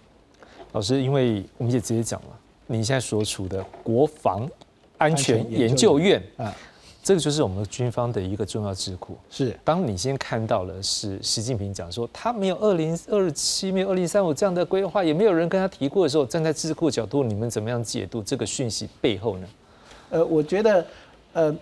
[0.73, 2.27] 老师，因为我们也直接讲了，
[2.65, 4.45] 你现在所处的国防
[4.97, 6.53] 安全研究院啊，
[7.07, 9.17] 这个就是我们军方的一个重要智库。
[9.29, 19.47] 是，当你先看到了是习近平讲说他没有二零二七、没有二零三五这样的规划，也没有人跟他提过的时候，站在智库角度，你们怎么样解读这个讯息背后呢？
[20.09, 20.85] 呃，我觉得，
[21.31, 21.55] 呃。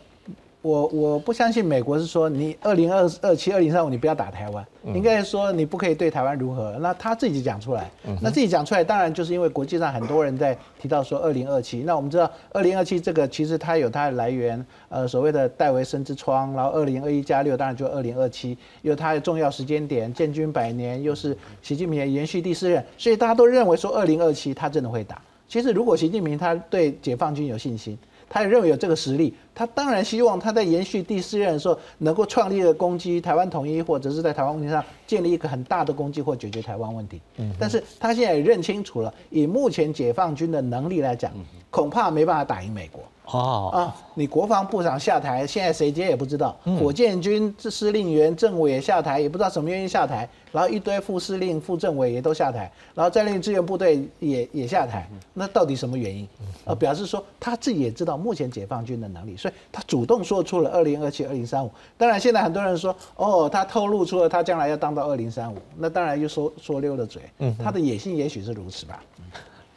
[0.65, 6.75] 我我不相信美国是说你二零二二七二零三五你不要打台湾，应该说你不可以对台湾如何？
[6.79, 7.87] 那他自己讲出来，
[8.19, 11.83] 那自己讲出来，当然就是因为国际上很多人在提到说二零二七。
[11.83, 25.21] 那我们知道二零二七这个其实它有它的来源，呃，所谓的戴维森之窗，然后二零二一加六当然就二零二七，有它的重要时间点，建军百年，又是习近平延续第四任，所以大家都认为说二零二七他真的会打。
[25.47, 27.95] 其实如果习近平他对解放军有信心。
[28.29, 37.21] 他也认为有这个实力，他当然希望他在延续第四任的时候，能够创立一个攻击台湾统一，或者是在台湾问题上建立一个很大的攻击或解决台湾问题。
[37.37, 41.31] 嗯，但是他现在也认清楚了，以目前解放军的能力来讲，
[41.69, 43.03] 恐怕没办法打赢美国。
[43.25, 46.55] 哦啊，你国防部长下台，现在谁接也不知道。
[46.79, 50.29] 火箭军司令员、政委也下台，也不知道什么原因下台。
[50.51, 55.09] 然后一堆副司令、副政委也都下台，然后战略支援部队也也下台。
[55.33, 56.25] 那到底什么原因？
[56.63, 61.69] 呃，表示说他自己也知道目前解放军的能力，所以他主动说出了二零二七、二零三五。
[61.97, 67.23] 当然，现在很多人说，哦，他透露出了他将来要当到二零三五，那当然又说说溜了嘴。
[67.39, 69.03] 嗯，他的野心也许是如此吧。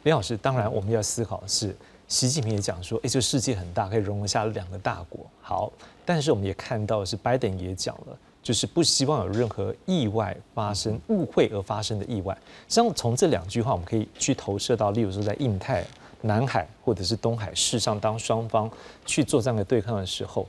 [0.03, 1.75] 李老师，当然我们要思考的是。
[2.09, 5.25] 习近平也讲说，哎，这个世界很大，可以容得下两个大国。
[5.39, 5.71] 好，
[6.03, 12.35] 但是我们也看到是拜登也讲了，就是不希望有任何意外发生、误会而发生的意外。
[12.67, 15.85] 实际上，从这两句话，我们可以去投射到，例如说在印太、
[16.21, 18.69] 南海或者是东海，事实上当双方
[19.05, 20.47] 去做这样的对抗的时候，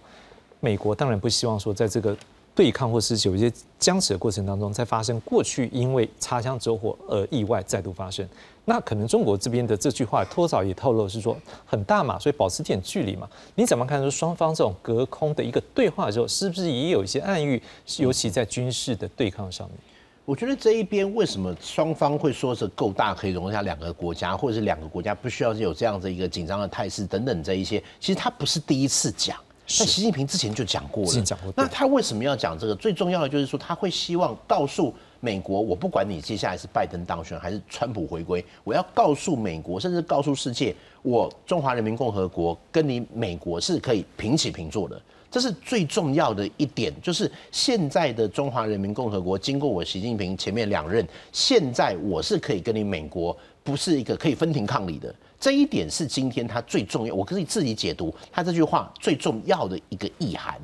[0.61, 2.17] 美国当然不希望说在这个。
[2.53, 8.29] 对抗或是有一些僵持的过程当中，在发生过去因为擦枪走火而意外再度发生。
[8.65, 13.29] 那可能中国这边的这句话，多少也透露是说很大嘛，所以保持点距离嘛。
[13.55, 14.01] 你怎么看？
[14.01, 17.61] 说双方这种隔空的一个对话的时候，是不是也有一些暗喻？
[17.99, 19.77] 尤其在军事的对抗上面，
[20.25, 29.37] 我觉得这一边为什么双方会说是够大，可以容下两个国家，或者是两个国家不需要有这样的一个紧张的态势等等这一些，其实他不是第一次讲。
[29.79, 31.53] 那习近平之前就讲过了，讲过。
[31.57, 32.75] 那他为什么要讲这个？
[32.75, 45.01] 最重要的就是说，他会希望告诉美国，我不管你接下来是拜登当选还是川普回归，我要告诉美国，甚至告诉世界，我中华人民共和国跟你美国是可以平起平坐的。
[45.31, 55.15] 这是最重要的一点，就是现在的中华人民共和国经过我习近平前面两任，现在我是可以跟你美国不是一个可以分庭抗礼的。
[55.39, 60.61] 这一点是今天他最重要，我可以自己解读他这句话最重要的一个意涵。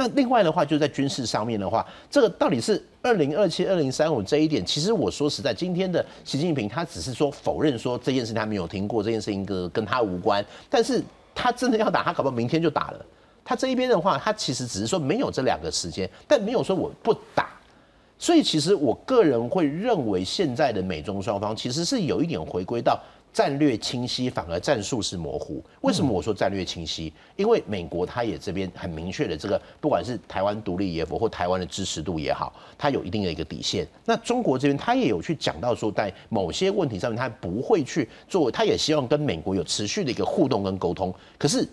[0.00, 10.42] 那另外的话，就在军事上面的话，这个到底是二零二七、二零三五这一点，其实我说实在，今天的习近平他只是说否认说这件事他没有听过，这件事情跟跟他无关。
[10.70, 11.02] 但是
[11.34, 13.06] 他真的要打，他搞不好明天就打了。
[13.44, 17.50] 他这一边的话，他其实只是说没有这两个时间，但没有说我不打。
[18.18, 22.98] 所以其实我个人会认为，现在的美中双方其实是有一点回归到。
[23.32, 25.62] 战略清晰，反而战术是模糊。
[25.82, 27.12] 为什么我说战略清晰？
[27.36, 33.86] 因为美国它也这边很明确的这个，不管是台湾独立也好，或台湾的支持度也好，它有一定的一个底线。
[34.04, 41.14] 那中国这边它也有去讲到说，在某些问题上面，它不会去做，它也希望跟美国有持续的一个互动跟沟通。
[41.38, 41.66] 可是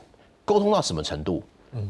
[0.46, 1.42] 沟通到什么程度？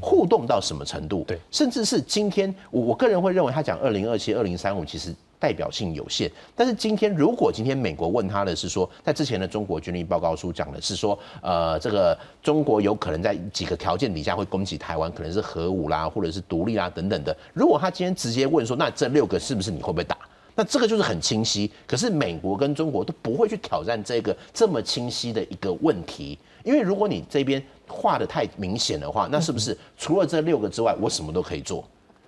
[0.02, 1.24] 互动到什么程度？
[1.28, 5.14] 对，甚至是今天我我个人会认为，他讲二零二七、二零三五，其实。
[5.40, 17.36] 代表性有限，但是今天如果今天美国问他的是说，在之前的中国军力报告书讲的是说，呃，这个中国有可能在几个条件底下会攻击台湾，可能是核武啦，或者是独立啦等等的。
[17.54, 20.18] 如果他今天直接问说，那这六个是不是你会不会打？
[20.56, 21.72] 那这个就是很清晰。
[21.86, 31.88] 可是美国跟中国都不会去挑战这个这么清晰的一个问题，因为如果你这边画的太明显的话，那是不是除了这六个之外，我什么都可以做？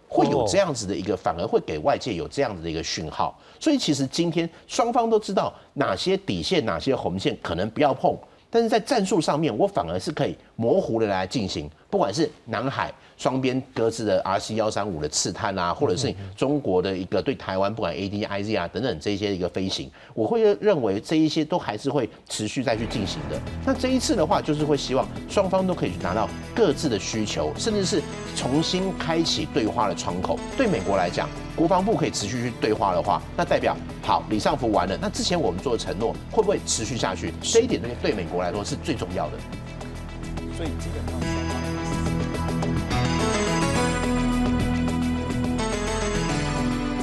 [0.10, 8.18] 会有这样子的一个，反而会给外界有这样子的一个讯号，所以其实今天双方都知道哪些底线、哪些红线可能不要碰，
[8.49, 12.91] 但是在战术上面，我反而是可以模糊的来进行，不管是南海。
[13.20, 23.38] 双边各自的 RC 幺三五的刺探啊，或者是中国的一个对台湾不管 AD、IZ 啊等等这些一个飞行，我会认为这一些都还是会持续再去进行的。
[23.65, 28.01] 那这一次的话，就是会希望双方都可以拿到各自的需求，甚至是
[28.38, 30.39] 重新开启对话的窗口。
[30.55, 37.34] 对美国来讲，国防部可以持续去对话的话，那代表好李尚福完了，那之前我们做的承诺会不会持续下去？
[37.41, 39.34] 这一点对对美国来说是最重要的。
[40.55, 41.38] 所以基本上。